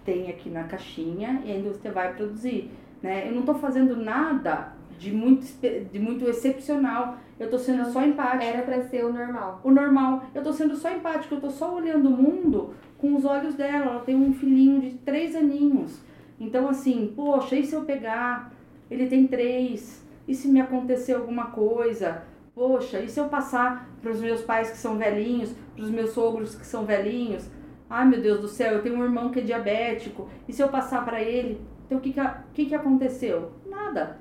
Tem 0.05 0.31
aqui 0.31 0.49
na 0.49 0.65
caixinha 0.65 1.43
e 1.45 1.53
a 1.53 1.57
indústria 1.57 1.93
vai 1.93 2.15
produzir, 2.15 2.71
né? 3.03 3.29
Eu 3.29 3.33
não 3.33 3.43
tô 3.43 3.55
fazendo 3.55 3.97
nada 3.97 4.73
de 5.01 5.11
muito, 5.13 5.47
de 5.91 5.99
muito 5.99 6.29
excepcional. 6.29 7.17
Eu 7.39 7.49
tô 7.49 7.59
sendo 7.59 7.91
só 7.91 8.05
empática. 8.05 8.45
Era 8.45 8.63
para 8.63 8.83
ser 8.83 9.05
o 9.05 9.13
normal. 9.13 9.61
O 9.65 9.71
normal. 9.71 10.25
Eu 10.35 10.43
tô 10.43 10.53
sendo 10.53 10.77
só 10.77 10.91
empática, 10.91 11.35
eu 11.35 11.41
tô 11.41 11.49
só 11.49 11.75
olhando 11.75 12.09
o 12.09 12.13
mundo 12.13 12.75
com 12.99 13.17
os 13.17 13.25
olhos 13.25 13.55
dela. 13.55 13.93
Ela 13.93 14.01
tem 14.01 14.15
um 14.15 14.35
filhinho 14.35 14.81
de 14.83 14.91
três 14.99 15.35
aninhos. 15.35 16.03
Então, 16.39 16.69
assim, 16.69 17.13
poxa, 17.17 17.57
e 17.57 17.65
se 17.65 17.75
eu 17.75 17.83
pegar? 17.83 18.53
Ele 18.91 19.07
tem 19.07 19.27
três. 19.27 20.05
E 20.29 20.35
se 20.35 20.49
me 20.49 20.61
acontecer 20.61 21.15
alguma 21.15 21.47
coisa? 21.47 22.23
Poxa, 22.61 23.01
e 23.01 23.09
se 23.09 23.19
eu 23.19 23.27
passar 23.27 23.89
para 24.03 24.11
os 24.11 24.21
meus 24.21 24.43
pais 24.43 24.71
que 24.71 24.77
são 24.77 24.99
velhinhos, 24.99 25.51
para 25.75 25.83
os 25.83 25.91
meus 25.91 26.11
sogros 26.11 26.55
que 26.55 26.67
são 26.67 26.85
velhinhos? 26.85 27.49
Ai, 27.89 28.07
meu 28.07 28.21
Deus 28.21 28.39
do 28.39 28.49
céu, 28.49 28.75
eu 28.75 28.83
tenho 28.83 28.97
um 28.97 29.03
irmão 29.03 29.31
que 29.31 29.41
é 29.41 29.43
diabético. 29.43 30.29
E 30.47 30.53
se 30.53 30.63
eu 30.63 30.69
passar 30.69 31.03
para 31.03 31.23
ele? 31.23 31.59
Então, 31.87 31.97
o 31.97 32.03
que 32.03 32.13
que, 32.13 32.21
que 32.53 32.67
que 32.67 32.75
aconteceu? 32.75 33.53
Nada 33.65 34.19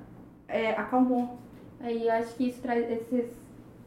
é, 0.48 0.70
acalmou. 0.70 1.38
Aí 1.80 2.06
eu 2.06 2.12
acho 2.14 2.34
que 2.34 2.48
isso 2.48 2.62
traz 2.62 2.90
esses, 2.90 3.30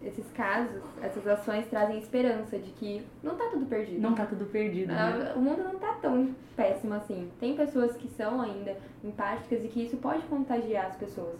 esses 0.04 0.32
casos, 0.34 0.84
essas 1.02 1.26
ações 1.26 1.66
trazem 1.66 1.98
esperança 1.98 2.60
de 2.60 2.70
que 2.74 3.04
não 3.24 3.36
tá 3.36 3.46
tudo 3.50 3.66
perdido. 3.66 4.02
Não 4.02 4.14
tá 4.14 4.28
tudo 4.28 4.46
perdido. 4.46 4.90
Né? 4.90 5.34
Ah, 5.34 5.36
o 5.36 5.42
mundo 5.42 5.64
não 5.64 5.80
tá 5.80 5.94
tão 6.00 6.30
péssimo 6.56 6.94
assim. 6.94 7.28
Tem 7.40 7.56
pessoas 7.56 7.98
que 7.98 8.08
são 8.08 8.40
ainda 8.40 8.78
empáticas 9.04 9.66
e 9.66 9.68
que 9.68 9.82
isso 9.84 9.98
pode 9.98 10.22
contagiar 10.28 10.86
as 10.86 10.96
pessoas. 10.96 11.40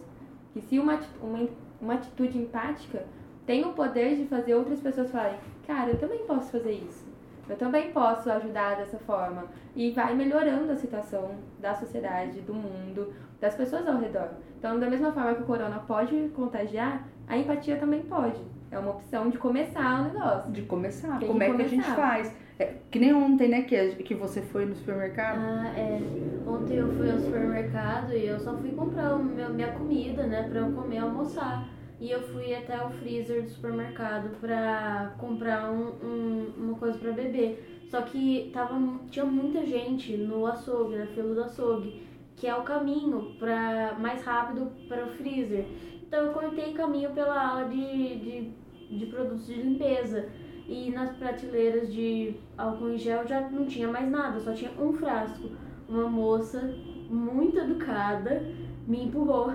Que 0.52 0.60
se 0.60 0.80
uma, 0.80 1.00
uma, 1.22 1.48
uma 1.84 1.94
atitude 1.94 2.38
empática 2.38 3.04
tem 3.46 3.64
o 3.64 3.74
poder 3.74 4.16
de 4.16 4.24
fazer 4.24 4.54
outras 4.54 4.80
pessoas 4.80 5.10
falarem, 5.10 5.38
cara, 5.66 5.90
eu 5.90 5.98
também 5.98 6.20
posso 6.20 6.50
fazer 6.50 6.72
isso. 6.72 7.04
Eu 7.46 7.56
também 7.56 7.92
posso 7.92 8.30
ajudar 8.30 8.76
dessa 8.76 8.98
forma. 8.98 9.44
E 9.76 9.90
vai 9.90 10.14
melhorando 10.14 10.72
a 10.72 10.76
situação 10.76 11.32
da 11.60 11.74
sociedade, 11.74 12.40
do 12.40 12.54
mundo, 12.54 13.12
das 13.38 13.54
pessoas 13.54 13.86
ao 13.86 13.98
redor. 13.98 14.30
Então, 14.58 14.80
da 14.80 14.88
mesma 14.88 15.12
forma 15.12 15.34
que 15.34 15.42
o 15.42 15.46
corona 15.46 15.78
pode 15.86 16.30
contagiar, 16.34 17.06
a 17.28 17.36
empatia 17.36 17.76
também 17.76 18.00
pode. 18.00 18.40
É 18.70 18.78
uma 18.78 18.92
opção 18.92 19.28
de 19.28 19.36
começar 19.36 20.00
o 20.00 20.04
negócio. 20.04 20.52
De 20.52 20.62
começar. 20.62 21.18
Tem 21.18 21.28
Como 21.28 21.38
que 21.38 21.44
é 21.44 21.50
começar. 21.50 21.68
que 21.68 21.74
a 21.74 21.82
gente 21.82 21.94
faz? 21.94 22.34
É, 22.58 22.74
que 22.90 22.98
nem 22.98 23.12
ontem, 23.12 23.48
né, 23.48 23.62
que, 23.62 23.96
que 23.96 24.14
você 24.14 24.40
foi 24.40 24.64
no 24.64 24.74
supermercado. 24.74 25.38
Ah, 25.38 25.72
é. 25.76 26.00
Ontem 26.46 26.76
eu 26.76 26.88
fui 26.94 27.10
ao 27.10 27.18
supermercado 27.18 28.12
e 28.12 28.26
eu 28.26 28.38
só 28.38 28.56
fui 28.56 28.70
comprar 28.70 29.18
meu, 29.18 29.50
minha 29.50 29.72
comida, 29.72 30.22
né, 30.22 30.48
pra 30.48 30.60
eu 30.60 30.72
comer 30.72 30.96
e 30.96 30.98
almoçar. 30.98 31.68
E 32.04 32.10
eu 32.10 32.20
fui 32.20 32.54
até 32.54 32.84
o 32.84 32.90
freezer 32.90 33.44
do 33.44 33.48
supermercado 33.48 34.28
pra 34.38 35.14
comprar 35.16 35.72
um, 35.72 35.94
um, 36.04 36.52
uma 36.54 36.74
coisa 36.74 36.98
pra 36.98 37.12
beber. 37.12 37.86
Só 37.90 38.02
que 38.02 38.50
tava, 38.52 38.78
tinha 39.10 39.24
muita 39.24 39.64
gente 39.64 40.14
no 40.14 40.46
açougue, 40.46 40.96
na 40.96 41.06
fila 41.06 41.34
do 41.34 41.42
açougue 41.42 42.02
que 42.36 42.46
é 42.46 42.54
o 42.54 42.62
caminho 42.62 43.34
para 43.38 43.96
mais 43.98 44.22
rápido 44.22 44.70
para 44.86 45.06
o 45.06 45.08
freezer. 45.12 45.64
Então 46.06 46.26
eu 46.26 46.34
cortei 46.34 46.74
caminho 46.74 47.10
pela 47.12 47.40
ala 47.40 47.68
de, 47.70 48.18
de, 48.18 48.50
de 48.98 49.06
produtos 49.06 49.46
de 49.46 49.54
limpeza. 49.54 50.28
E 50.68 50.90
nas 50.90 51.16
prateleiras 51.16 51.90
de 51.90 52.34
álcool 52.58 52.90
em 52.90 52.98
gel 52.98 53.26
já 53.26 53.48
não 53.48 53.64
tinha 53.64 53.88
mais 53.88 54.10
nada, 54.10 54.40
só 54.40 54.52
tinha 54.52 54.72
um 54.78 54.92
frasco. 54.92 55.48
Uma 55.88 56.06
moça 56.06 56.60
muito 57.08 57.58
educada 57.58 58.42
me 58.86 59.04
empurrou 59.04 59.54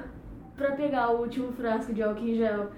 para 0.59 0.73
pegar 0.73 1.09
o 1.11 1.21
último 1.21 1.53
frasco 1.53 1.93
de 1.93 2.03
álcool 2.03 2.27
em 2.27 2.35
gel. 2.35 2.69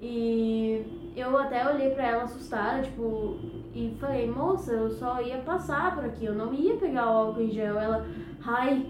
E 0.00 1.12
eu 1.16 1.36
até 1.38 1.66
olhei 1.68 1.90
para 1.90 2.06
ela 2.06 2.22
assustada, 2.24 2.82
tipo, 2.82 3.38
e 3.74 3.96
falei, 4.00 4.28
moça, 4.28 4.72
eu 4.72 4.90
só 4.90 5.22
ia 5.22 5.38
passar 5.38 5.94
por 5.94 6.04
aqui, 6.04 6.24
eu 6.24 6.34
não 6.34 6.52
ia 6.52 6.76
pegar 6.76 7.06
o 7.06 7.16
álcool 7.16 7.42
em 7.42 7.50
gel. 7.50 7.78
Ela, 7.78 8.06
ai, 8.44 8.84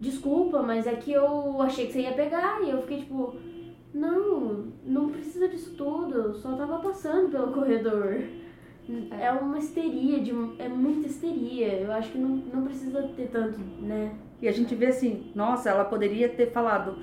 desculpa, 0.00 0.62
mas 0.62 0.86
é 0.86 0.94
que 0.94 1.12
eu 1.12 1.60
achei 1.60 1.86
que 1.86 1.92
você 1.92 2.00
ia 2.00 2.12
pegar. 2.12 2.62
E 2.62 2.70
eu 2.70 2.80
fiquei 2.82 2.98
tipo, 3.00 3.34
não, 3.92 4.72
não 4.84 5.10
precisa 5.10 5.46
disso 5.48 5.74
tudo, 5.76 6.14
eu 6.14 6.34
só 6.34 6.56
tava 6.56 6.78
passando 6.78 7.30
pelo 7.30 7.52
corredor. 7.52 8.22
É, 9.10 9.30
uma 9.30 9.58
histeria, 9.58 10.20
de, 10.20 10.32
é 10.58 10.68
muita 10.68 11.06
histeria. 11.06 11.74
Eu 11.74 11.92
acho 11.92 12.10
que 12.10 12.18
não, 12.18 12.36
não 12.52 12.64
precisa 12.64 13.02
ter 13.16 13.28
tanto, 13.28 13.58
né? 13.80 14.12
E 14.42 14.48
a 14.48 14.52
gente 14.52 14.74
vê 14.74 14.86
assim, 14.86 15.30
nossa, 15.34 15.68
ela 15.68 15.84
poderia 15.84 16.28
ter 16.28 16.50
falado, 16.50 16.96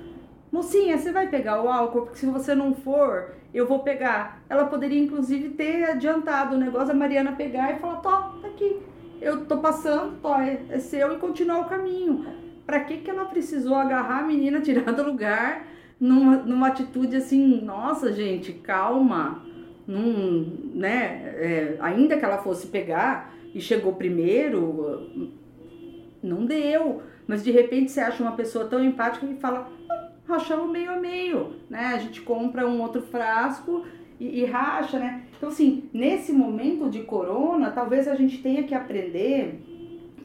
mocinha, 0.50 0.98
você 0.98 1.12
vai 1.12 1.28
pegar 1.28 1.62
o 1.62 1.68
álcool, 1.68 2.02
porque 2.02 2.18
se 2.18 2.26
você 2.26 2.54
não 2.54 2.74
for, 2.74 3.34
eu 3.52 3.66
vou 3.66 3.80
pegar. 3.80 4.42
Ela 4.48 4.66
poderia, 4.66 5.00
inclusive, 5.00 5.50
ter 5.50 5.84
adiantado 5.84 6.54
o 6.54 6.58
negócio, 6.58 6.92
a 6.92 6.96
Mariana 6.96 7.32
pegar 7.32 7.72
e 7.72 7.78
falar, 7.78 7.96
tô, 7.96 8.10
tá 8.10 8.48
aqui. 8.48 8.76
Eu 9.20 9.44
tô 9.46 9.58
passando, 9.58 10.20
tô, 10.20 10.34
é, 10.34 10.60
é 10.70 10.78
seu 10.78 11.12
e 11.12 11.18
continuar 11.18 11.60
o 11.60 11.68
caminho. 11.68 12.26
Para 12.66 12.80
que, 12.80 12.98
que 12.98 13.10
ela 13.10 13.24
precisou 13.24 13.74
agarrar 13.74 14.20
a 14.20 14.26
menina, 14.26 14.60
tirar 14.62 14.92
do 14.92 15.02
lugar, 15.02 15.66
numa, 15.98 16.36
numa 16.36 16.68
atitude 16.68 17.16
assim, 17.16 17.60
nossa, 17.62 18.12
gente, 18.12 18.52
calma. 18.52 19.42
Num, 19.86 20.70
né, 20.74 21.32
é, 21.38 21.76
ainda 21.80 22.18
que 22.18 22.24
ela 22.24 22.36
fosse 22.36 22.66
pegar 22.66 23.32
e 23.54 23.60
chegou 23.60 23.94
primeiro, 23.94 25.32
não 26.22 26.44
deu. 26.44 27.02
Mas 27.26 27.42
de 27.42 27.50
repente 27.50 27.90
você 27.90 28.00
acha 28.00 28.22
uma 28.22 28.32
pessoa 28.32 28.66
tão 28.66 28.84
empática 28.84 29.26
que 29.26 29.36
fala, 29.36 29.70
ah, 29.90 30.07
rachamos 30.28 30.70
meio 30.70 30.90
a 30.90 30.96
meio, 30.96 31.54
né? 31.70 31.86
A 31.94 31.98
gente 31.98 32.20
compra 32.20 32.68
um 32.68 32.82
outro 32.82 33.00
frasco 33.00 33.84
e, 34.20 34.40
e, 34.40 34.44
racha, 34.44 34.98
né? 34.98 35.24
Então, 35.36 35.48
assim, 35.48 35.88
nesse 35.92 36.32
momento 36.32 36.90
de 36.90 37.02
corona, 37.02 37.70
talvez 37.70 38.06
a 38.06 38.14
gente 38.14 38.42
tenha 38.42 38.62
que 38.64 38.74
aprender 38.74 39.64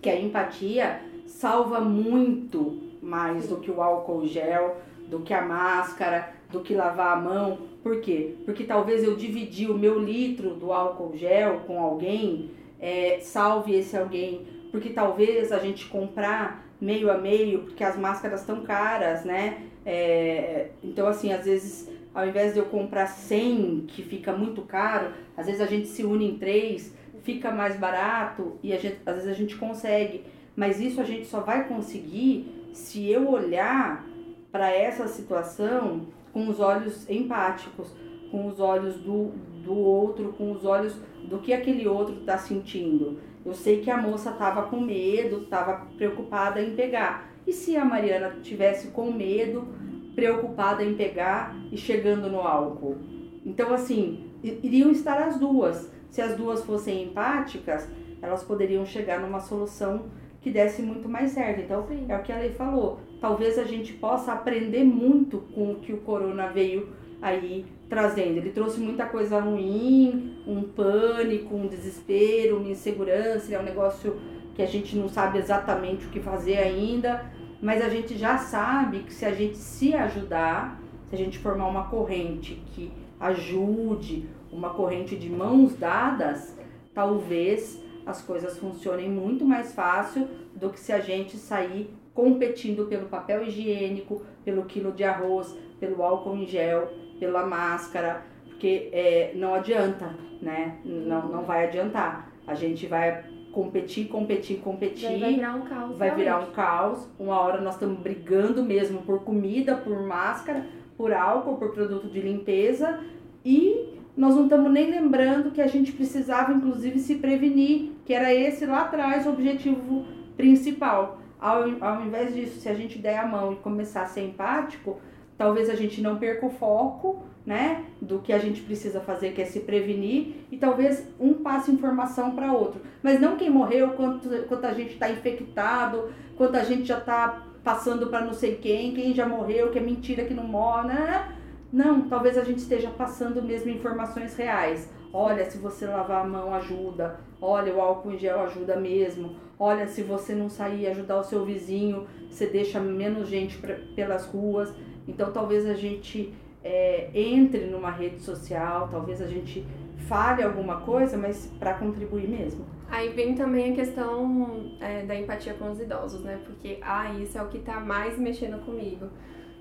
que 0.01 0.09
a 0.09 0.19
empatia 0.19 0.99
salva 1.25 1.79
muito 1.79 2.81
mais 3.01 3.47
do 3.47 3.57
que 3.57 3.71
o 3.71 3.81
álcool 3.81 4.25
gel, 4.25 4.77
do 5.07 5.21
que 5.21 5.33
a 5.33 5.41
máscara, 5.41 6.33
do 6.51 6.59
que 6.59 6.73
lavar 6.73 7.17
a 7.17 7.21
mão. 7.21 7.59
Por 7.81 8.01
quê? 8.01 8.35
Porque 8.43 8.65
talvez 8.65 9.03
eu 9.03 9.15
dividir 9.15 9.71
o 9.71 9.77
meu 9.77 9.99
litro 9.99 10.55
do 10.55 10.73
álcool 10.73 11.15
gel 11.15 11.61
com 11.65 11.81
alguém, 11.81 12.51
é, 12.79 13.19
salve 13.21 13.73
esse 13.73 13.95
alguém. 13.95 14.45
Porque 14.73 14.89
talvez 14.89 15.51
a 15.51 15.59
gente 15.59 15.85
comprar 15.85 16.65
meio 16.81 17.11
a 17.11 17.15
meio, 17.15 17.59
porque 17.59 17.83
as 17.83 17.95
máscaras 17.95 18.39
estão 18.39 18.63
caras, 18.63 19.23
né? 19.23 19.67
É, 19.85 20.69
então, 20.83 21.05
assim, 21.05 21.31
às 21.31 21.45
vezes, 21.45 21.87
ao 22.11 22.27
invés 22.27 22.55
de 22.55 22.59
eu 22.59 22.65
comprar 22.65 23.05
100, 23.05 23.85
que 23.87 24.01
fica 24.01 24.33
muito 24.33 24.63
caro, 24.63 25.13
às 25.37 25.45
vezes 25.45 25.61
a 25.61 25.67
gente 25.67 25.87
se 25.87 26.03
une 26.03 26.27
em 26.27 26.39
três, 26.39 26.91
fica 27.21 27.51
mais 27.51 27.77
barato 27.77 28.57
e 28.63 28.75
gente, 28.75 28.97
às 29.05 29.13
vezes 29.13 29.29
a 29.29 29.33
gente 29.33 29.55
consegue. 29.57 30.23
Mas 30.55 30.81
isso 30.81 30.99
a 30.99 31.03
gente 31.03 31.27
só 31.27 31.41
vai 31.41 31.67
conseguir 31.67 32.67
se 32.73 33.07
eu 33.07 33.29
olhar 33.29 34.03
para 34.51 34.71
essa 34.71 35.07
situação 35.07 36.07
com 36.33 36.47
os 36.47 36.59
olhos 36.59 37.07
empáticos, 37.07 37.93
com 38.31 38.47
os 38.47 38.59
olhos 38.59 38.95
do, 38.95 39.33
do 39.63 39.77
outro 39.77 40.33
com 40.33 40.51
os 40.51 40.65
olhos 40.65 40.95
do 41.23 41.37
que 41.37 41.53
aquele 41.53 41.87
outro 41.87 42.15
está 42.21 42.39
sentindo. 42.39 43.19
Eu 43.45 43.53
sei 43.53 43.81
que 43.81 43.91
a 43.91 43.97
moça 43.97 44.31
estava 44.31 44.63
com 44.63 44.79
medo, 44.79 45.43
estava 45.43 45.85
preocupada 45.97 46.61
em 46.61 46.75
pegar. 46.75 47.29
E 47.45 47.51
se 47.51 47.75
a 47.75 47.83
Mariana 47.83 48.37
tivesse 48.41 48.87
com 48.87 49.11
medo, 49.11 49.67
preocupada 50.15 50.83
em 50.83 50.95
pegar 50.95 51.55
e 51.71 51.77
chegando 51.77 52.29
no 52.29 52.39
álcool? 52.39 52.97
Então, 53.45 53.73
assim, 53.73 54.31
iriam 54.41 54.91
estar 54.91 55.21
as 55.21 55.37
duas. 55.37 55.91
Se 56.09 56.21
as 56.21 56.37
duas 56.37 56.63
fossem 56.63 57.03
empáticas, 57.03 57.87
elas 58.21 58.43
poderiam 58.43 58.85
chegar 58.85 59.19
numa 59.19 59.41
solução 59.41 60.05
que 60.39 60.51
desse 60.51 60.81
muito 60.81 61.09
mais 61.09 61.31
certo. 61.31 61.61
Então, 61.61 61.85
Sim. 61.87 62.05
é 62.07 62.15
o 62.15 62.21
que 62.21 62.31
a 62.31 62.37
Lei 62.37 62.51
falou. 62.51 62.99
Talvez 63.19 63.57
a 63.57 63.63
gente 63.63 63.93
possa 63.93 64.33
aprender 64.33 64.83
muito 64.83 65.39
com 65.53 65.71
o 65.71 65.75
que 65.75 65.93
o 65.93 65.97
corona 65.97 66.47
veio 66.47 66.89
aí 67.23 67.65
trazendo. 67.89 68.37
Ele 68.37 68.51
trouxe 68.51 68.81
muita 68.81 69.05
coisa 69.05 69.39
ruim, 69.39 70.35
um 70.45 70.61
pânico, 70.63 71.55
um 71.55 71.67
desespero, 71.67 72.57
uma 72.57 72.69
insegurança, 72.69 73.55
é 73.55 73.59
um 73.59 73.63
negócio 73.63 74.19
que 74.53 74.61
a 74.61 74.65
gente 74.65 74.95
não 74.97 75.07
sabe 75.07 75.39
exatamente 75.39 76.05
o 76.05 76.09
que 76.09 76.19
fazer 76.19 76.57
ainda, 76.57 77.25
mas 77.61 77.81
a 77.81 77.87
gente 77.87 78.15
já 78.17 78.37
sabe 78.37 78.99
que 78.99 79.13
se 79.13 79.25
a 79.25 79.33
gente 79.33 79.57
se 79.57 79.95
ajudar, 79.95 80.79
se 81.09 81.15
a 81.15 81.17
gente 81.17 81.39
formar 81.39 81.67
uma 81.67 81.85
corrente 81.85 82.61
que 82.67 82.91
ajude, 83.19 84.27
uma 84.51 84.71
corrente 84.71 85.15
de 85.15 85.29
mãos 85.29 85.75
dadas, 85.75 86.55
talvez 86.93 87.81
as 88.05 88.21
coisas 88.21 88.57
funcionem 88.57 89.09
muito 89.09 89.45
mais 89.45 89.73
fácil 89.73 90.27
do 90.53 90.69
que 90.69 90.79
se 90.79 90.91
a 90.91 90.99
gente 90.99 91.37
sair 91.37 91.89
competindo 92.13 92.85
pelo 92.85 93.07
papel 93.07 93.43
higiênico, 93.43 94.21
pelo 94.43 94.65
quilo 94.65 94.91
de 94.91 95.05
arroz, 95.05 95.57
pelo 95.79 96.03
álcool 96.03 96.35
em 96.35 96.45
gel, 96.45 96.91
pela 97.23 97.45
máscara, 97.45 98.21
porque 98.43 98.89
é, 98.91 99.31
não 99.35 99.55
adianta, 99.55 100.13
né? 100.41 100.75
Não, 100.83 101.29
não 101.29 101.43
vai 101.43 101.67
adiantar. 101.67 102.29
A 102.45 102.53
gente 102.53 102.85
vai 102.85 103.23
competir, 103.53 104.09
competir, 104.09 104.57
competir. 104.57 105.19
Vai 105.19 105.33
virar 105.35 105.55
um 105.55 105.61
caos. 105.61 105.97
Vai 105.97 106.15
virar 106.15 106.39
um 106.39 106.51
caos. 106.51 107.07
Uma 107.17 107.39
hora 107.39 107.61
nós 107.61 107.75
estamos 107.75 107.97
brigando 107.99 108.61
mesmo 108.61 109.03
por 109.03 109.23
comida, 109.23 109.73
por 109.73 110.05
máscara, 110.05 110.65
por 110.97 111.13
álcool, 111.13 111.55
por 111.55 111.71
produto 111.71 112.09
de 112.09 112.19
limpeza 112.19 112.99
e 113.45 113.97
nós 114.17 114.35
não 114.35 114.43
estamos 114.43 114.69
nem 114.69 114.91
lembrando 114.91 115.51
que 115.51 115.61
a 115.61 115.67
gente 115.67 115.93
precisava, 115.93 116.51
inclusive, 116.51 116.99
se 116.99 117.15
prevenir, 117.15 117.93
que 118.05 118.13
era 118.13 118.33
esse 118.33 118.65
lá 118.65 118.81
atrás 118.81 119.25
o 119.25 119.29
objetivo 119.29 120.05
principal. 120.35 121.21
Ao, 121.39 121.63
ao 121.81 122.05
invés 122.05 122.35
disso, 122.35 122.59
se 122.59 122.67
a 122.67 122.73
gente 122.73 122.99
der 122.99 123.17
a 123.17 123.25
mão 123.25 123.53
e 123.53 123.55
começar 123.55 124.03
a 124.03 124.07
ser 124.07 124.25
empático, 124.25 124.99
talvez 125.37 125.69
a 125.69 125.75
gente 125.75 126.01
não 126.01 126.17
perca 126.17 126.45
o 126.45 126.49
foco, 126.49 127.23
né, 127.45 127.83
do 128.01 128.19
que 128.19 128.31
a 128.31 128.37
gente 128.37 128.61
precisa 128.61 129.01
fazer, 129.01 129.33
que 129.33 129.41
é 129.41 129.45
se 129.45 129.59
prevenir, 129.61 130.45
e 130.51 130.57
talvez 130.57 131.07
um 131.19 131.33
passe 131.33 131.71
informação 131.71 132.31
para 132.31 132.53
outro. 132.53 132.81
Mas 133.01 133.19
não 133.19 133.35
quem 133.35 133.49
morreu, 133.49 133.91
quanto, 133.91 134.29
quanto 134.47 134.65
a 134.65 134.73
gente 134.73 134.93
está 134.93 135.09
infectado, 135.09 136.09
quanto 136.37 136.55
a 136.55 136.63
gente 136.63 136.85
já 136.85 136.99
está 136.99 137.47
passando 137.63 138.07
para 138.07 138.25
não 138.25 138.33
sei 138.33 138.55
quem, 138.55 138.93
quem 138.93 139.13
já 139.13 139.27
morreu, 139.27 139.71
que 139.71 139.79
é 139.79 139.81
mentira 139.81 140.25
que 140.25 140.33
não 140.33 140.47
morre, 140.47 140.89
né? 140.89 141.33
Não, 141.71 142.07
talvez 142.07 142.37
a 142.37 142.43
gente 142.43 142.59
esteja 142.59 142.89
passando 142.89 143.41
mesmo 143.41 143.71
informações 143.71 144.35
reais. 144.35 144.89
Olha, 145.11 145.49
se 145.49 145.57
você 145.57 145.85
lavar 145.85 146.23
a 146.23 146.27
mão 146.27 146.53
ajuda. 146.53 147.19
Olha, 147.41 147.73
o 147.73 147.81
álcool 147.81 148.11
em 148.11 148.17
gel 148.17 148.41
ajuda 148.41 148.75
mesmo. 148.75 149.35
Olha, 149.57 149.87
se 149.87 150.03
você 150.03 150.33
não 150.33 150.49
sair 150.49 150.87
ajudar 150.87 151.19
o 151.19 151.23
seu 151.23 151.43
vizinho, 151.45 152.07
você 152.29 152.47
deixa 152.47 152.79
menos 152.79 153.27
gente 153.27 153.57
pra, 153.57 153.75
pelas 153.95 154.25
ruas. 154.25 154.73
Então, 155.07 155.31
talvez 155.31 155.65
a 155.65 155.73
gente 155.73 156.33
é, 156.63 157.09
entre 157.13 157.65
numa 157.65 157.91
rede 157.91 158.21
social, 158.21 158.87
talvez 158.89 159.21
a 159.21 159.27
gente 159.27 159.65
fale 160.07 160.43
alguma 160.43 160.81
coisa, 160.81 161.17
mas 161.17 161.51
para 161.59 161.73
contribuir 161.73 162.27
mesmo. 162.27 162.65
Aí 162.89 163.09
vem 163.09 163.35
também 163.35 163.71
a 163.71 163.75
questão 163.75 164.75
é, 164.79 165.03
da 165.03 165.15
empatia 165.15 165.53
com 165.55 165.71
os 165.71 165.79
idosos, 165.79 166.21
né? 166.21 166.39
Porque, 166.45 166.77
ah, 166.81 167.11
isso 167.13 167.37
é 167.37 167.41
o 167.41 167.47
que 167.47 167.59
tá 167.59 167.79
mais 167.79 168.17
mexendo 168.19 168.63
comigo 168.63 169.09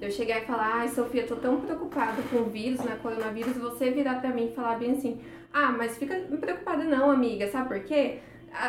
eu 0.03 0.11
chegar 0.11 0.43
e 0.43 0.45
falar, 0.45 0.81
ai 0.81 0.89
Sofia, 0.89 1.25
tô 1.25 1.37
tão 1.37 1.61
preocupada 1.61 2.21
com 2.29 2.39
o 2.39 2.45
vírus, 2.47 2.81
né, 2.81 2.99
coronavírus, 3.01 3.57
você 3.57 3.93
virar 3.93 4.21
pra 4.21 4.31
mim 4.31 4.49
e 4.49 4.53
falar 4.53 4.77
bem 4.77 4.91
assim, 4.91 5.21
ah, 5.53 5.71
mas 5.71 5.97
fica 5.97 6.17
preocupada 6.41 6.83
não, 6.83 7.09
amiga, 7.09 7.49
sabe 7.49 7.69
por 7.69 7.81
quê? 7.85 8.19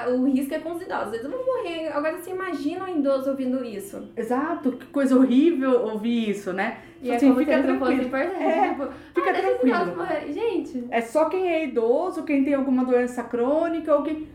O 0.09 0.25
risco 0.25 0.53
é 0.53 0.59
com 0.59 0.73
os 0.73 0.81
idosos, 0.81 1.13
eles 1.13 1.27
vão 1.27 1.45
morrer. 1.45 1.87
Agora 1.87 2.17
você 2.17 2.31
imagina 2.31 2.85
um 2.85 2.99
idoso 2.99 3.29
ouvindo 3.29 3.63
isso. 3.63 4.09
Exato, 4.15 4.71
que 4.73 4.85
coisa 4.87 5.15
horrível 5.15 5.85
ouvir 5.85 6.29
isso, 6.29 6.53
né? 6.53 6.79
E 7.01 7.11
é 7.11 7.15
assim, 7.15 7.35
fica 7.35 7.61
tranquilo. 7.61 8.15
É, 8.15 8.69
tipo, 8.69 8.87
fica 9.13 9.29
ah, 9.29 9.33
tranquilo. 9.33 10.33
Gente. 10.33 10.87
É 10.89 11.01
só 11.01 11.25
quem 11.25 11.49
é 11.49 11.65
idoso, 11.65 12.23
quem 12.23 12.43
tem 12.43 12.53
alguma 12.53 12.85
doença 12.85 13.23
crônica 13.23 13.93
ou 13.93 14.03
quem. 14.03 14.27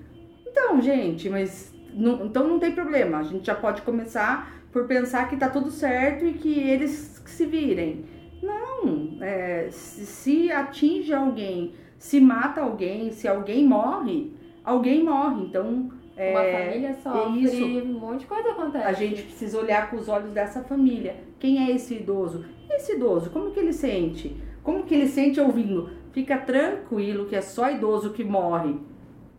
Então, 0.47 0.81
gente, 0.81 1.31
mas 1.31 1.73
não, 1.95 2.27
então 2.27 2.47
não 2.47 2.59
tem 2.59 2.73
problema. 2.73 3.19
A 3.19 3.23
gente 3.23 3.47
já 3.47 3.55
pode 3.55 3.83
começar 3.83 4.53
por 4.73 4.87
pensar 4.87 5.29
que 5.29 5.37
tá 5.37 5.49
tudo 5.49 5.71
certo 5.71 6.27
e 6.27 6.35
que 6.35 6.61
eles 6.61 7.23
se 7.25 7.47
virem. 7.47 8.05
Não, 8.43 9.19
é, 9.21 9.69
se 9.71 10.53
atinge 10.53 11.13
alguém, 11.13 11.75
se 11.99 12.21
mata 12.21 12.61
alguém, 12.61 13.11
se 13.11 13.27
alguém 13.27 13.67
morre, 13.67 14.33
alguém 14.69 15.05
morre. 15.05 15.45
Então, 15.45 15.91
é, 16.17 16.31
uma 16.33 16.59
família 16.59 16.95
sofre, 16.95 17.43
isso. 17.43 17.65
um 17.65 17.99
monte 17.99 18.21
de 18.21 18.27
coisa 18.27 18.51
acontece. 18.51 18.85
A 18.85 18.93
gente 18.93 19.23
precisa 19.23 19.59
olhar 19.59 19.91
com 19.91 19.97
os 19.97 20.09
olhos 20.09 20.31
dessa 20.33 20.63
família. 20.63 21.17
Quem 21.39 21.65
é 21.65 21.71
esse 21.75 21.95
idoso? 21.95 22.45
Esse 22.71 22.97
idoso, 22.97 23.31
como 23.31 23.51
que 23.51 23.61
ele 23.61 23.73
sente? 23.73 24.37
Como 24.63 24.83
que 24.83 24.95
ele 24.95 25.09
sente 25.09 25.41
ouvindo? 25.41 25.91
Fica 26.13 26.37
tranquilo 26.37 27.27
que 27.27 27.37
é 27.37 27.41
só 27.41 27.71
idoso 27.71 28.13
que 28.13 28.25
morre. 28.25 28.77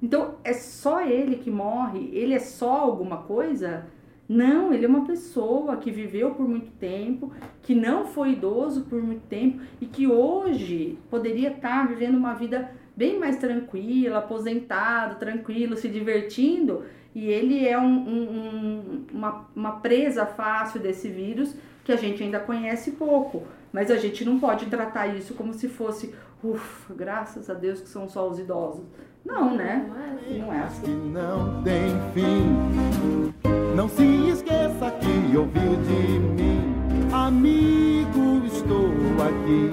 Então, 0.01 0.35
é 0.43 0.53
só 0.53 1.01
ele 1.01 1.35
que 1.35 1.51
morre? 1.51 2.09
Ele 2.13 2.33
é 2.33 2.39
só 2.39 2.77
alguma 2.77 3.17
coisa? 3.17 3.85
Não, 4.27 4.71
ele 4.71 4.85
é 4.85 4.87
uma 4.87 5.05
pessoa 5.05 5.77
que 5.77 5.91
viveu 5.91 6.35
por 6.35 6.47
muito 6.47 6.71
tempo, 6.77 7.31
que 7.63 7.75
não 7.75 8.05
foi 8.05 8.33
idoso 8.33 8.85
por 8.85 9.01
muito 9.01 9.27
tempo 9.27 9.59
e 9.81 9.85
que 9.85 10.07
hoje 10.07 10.97
poderia 11.09 11.49
estar 11.49 11.87
vivendo 11.87 12.15
uma 12.15 12.33
vida 12.33 12.71
bem 12.99 13.17
mais 13.17 13.37
tranquila, 13.37 14.17
aposentado, 14.17 15.15
tranquilo, 15.15 15.77
se 15.77 15.87
divertindo. 15.87 16.83
E 17.15 17.29
ele 17.29 17.65
é 17.65 17.79
um, 17.79 17.85
um, 17.85 19.05
uma, 19.13 19.47
uma 19.55 19.71
presa 19.79 20.25
fácil 20.25 20.81
desse 20.81 21.07
vírus 21.07 21.55
que 21.85 21.93
a 21.93 21.95
gente 21.95 22.21
ainda 22.21 22.41
conhece 22.41 22.91
pouco. 22.91 23.47
Mas 23.71 23.89
a 23.89 23.95
gente 23.95 24.25
não 24.25 24.37
pode 24.37 24.65
tratar 24.65 25.07
isso 25.07 25.33
como 25.33 25.53
se 25.53 25.69
fosse, 25.69 26.13
ufa, 26.43 26.93
graças 26.93 27.49
a 27.49 27.53
Deus 27.53 27.79
que 27.79 27.87
são 27.87 28.09
só 28.09 28.27
os 28.27 28.37
idosos. 28.37 28.83
Não, 29.25 29.55
né? 29.55 29.89
Não 30.37 30.53
é 30.53 30.63
assim. 30.63 31.11
Não 31.13 31.63
tem 31.63 31.95
fim. 32.13 33.33
Não 33.75 33.87
se 33.87 34.03
esqueça 34.29 34.91
que 34.99 35.37
ouviu 35.37 35.77
de 35.83 36.19
mim. 36.19 36.75
Amigo, 37.13 38.45
estou 38.45 38.91
aqui. 39.25 39.71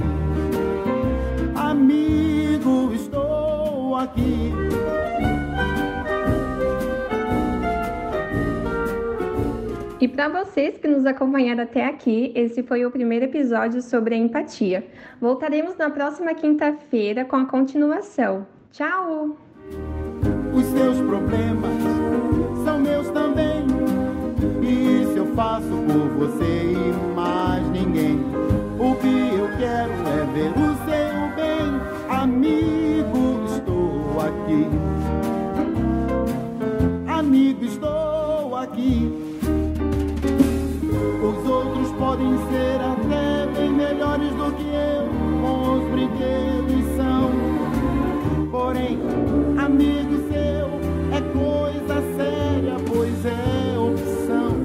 Amigo, 1.57 2.36
E 9.99 10.07
para 10.07 10.29
vocês 10.29 10.77
que 10.77 10.87
nos 10.87 11.07
acompanharam 11.07 11.63
até 11.63 11.87
aqui, 11.87 12.31
esse 12.35 12.63
foi 12.63 12.85
o 12.85 12.91
primeiro 12.91 13.25
episódio 13.25 13.81
sobre 13.81 14.15
a 14.15 14.19
empatia. 14.19 14.87
Voltaremos 15.19 15.75
na 15.79 15.89
próxima 15.89 16.35
quinta-feira 16.35 17.25
com 17.25 17.37
a 17.37 17.47
continuação. 17.47 18.47
Tchau! 18.73 19.39
Os 20.53 20.67
seus 20.67 20.99
problemas 21.01 21.73
são 22.63 22.79
meus 22.79 23.09
também. 23.09 23.65
E 24.61 25.03
isso 25.03 25.17
eu 25.17 25.27
faço 25.35 25.67
por 25.67 26.09
você 26.11 26.45
e 26.45 27.15
mais 27.15 27.67
ninguém. 27.71 28.21
O 28.79 28.95
que 28.97 29.35
eu 29.35 29.49
quero 29.57 29.93
é 30.09 30.27
ver 30.35 30.51
o 30.51 30.77
seu 30.85 31.35
bem. 31.37 31.81
Amigo, 32.11 33.45
estou 33.47 34.21
aqui. 34.21 34.67
Amigo, 37.09 37.65
estou 37.65 38.57
aqui. 38.57 39.26
Podem 42.27 42.39
ser 42.49 42.81
até 42.81 43.47
bem 43.57 43.73
melhores 43.73 44.31
do 44.31 44.53
que 44.53 44.65
eu. 44.65 45.07
Os 45.47 45.91
brinquedos 45.91 46.97
são 46.97 47.31
Porém, 48.51 48.99
amigo 49.59 50.17
seu 50.29 50.67
é 51.13 51.21
coisa 51.33 52.03
séria, 52.17 52.77
pois 52.87 53.27
é 53.27 53.79
opção 53.79 54.57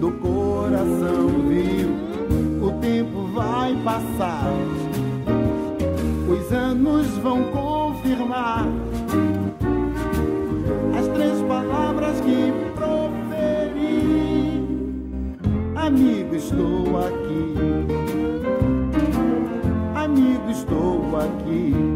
do 0.00 0.12
coração, 0.12 1.28
viu? 1.46 2.66
O 2.66 2.72
tempo 2.80 3.26
vai 3.34 3.74
passar, 3.84 4.52
os 6.28 6.52
anos 6.52 7.06
vão 7.18 7.44
confirmar 7.44 8.66
estou 16.38 16.98
aqui. 17.00 17.54
Amigo, 19.94 20.50
estou 20.50 21.16
aqui. 21.16 21.87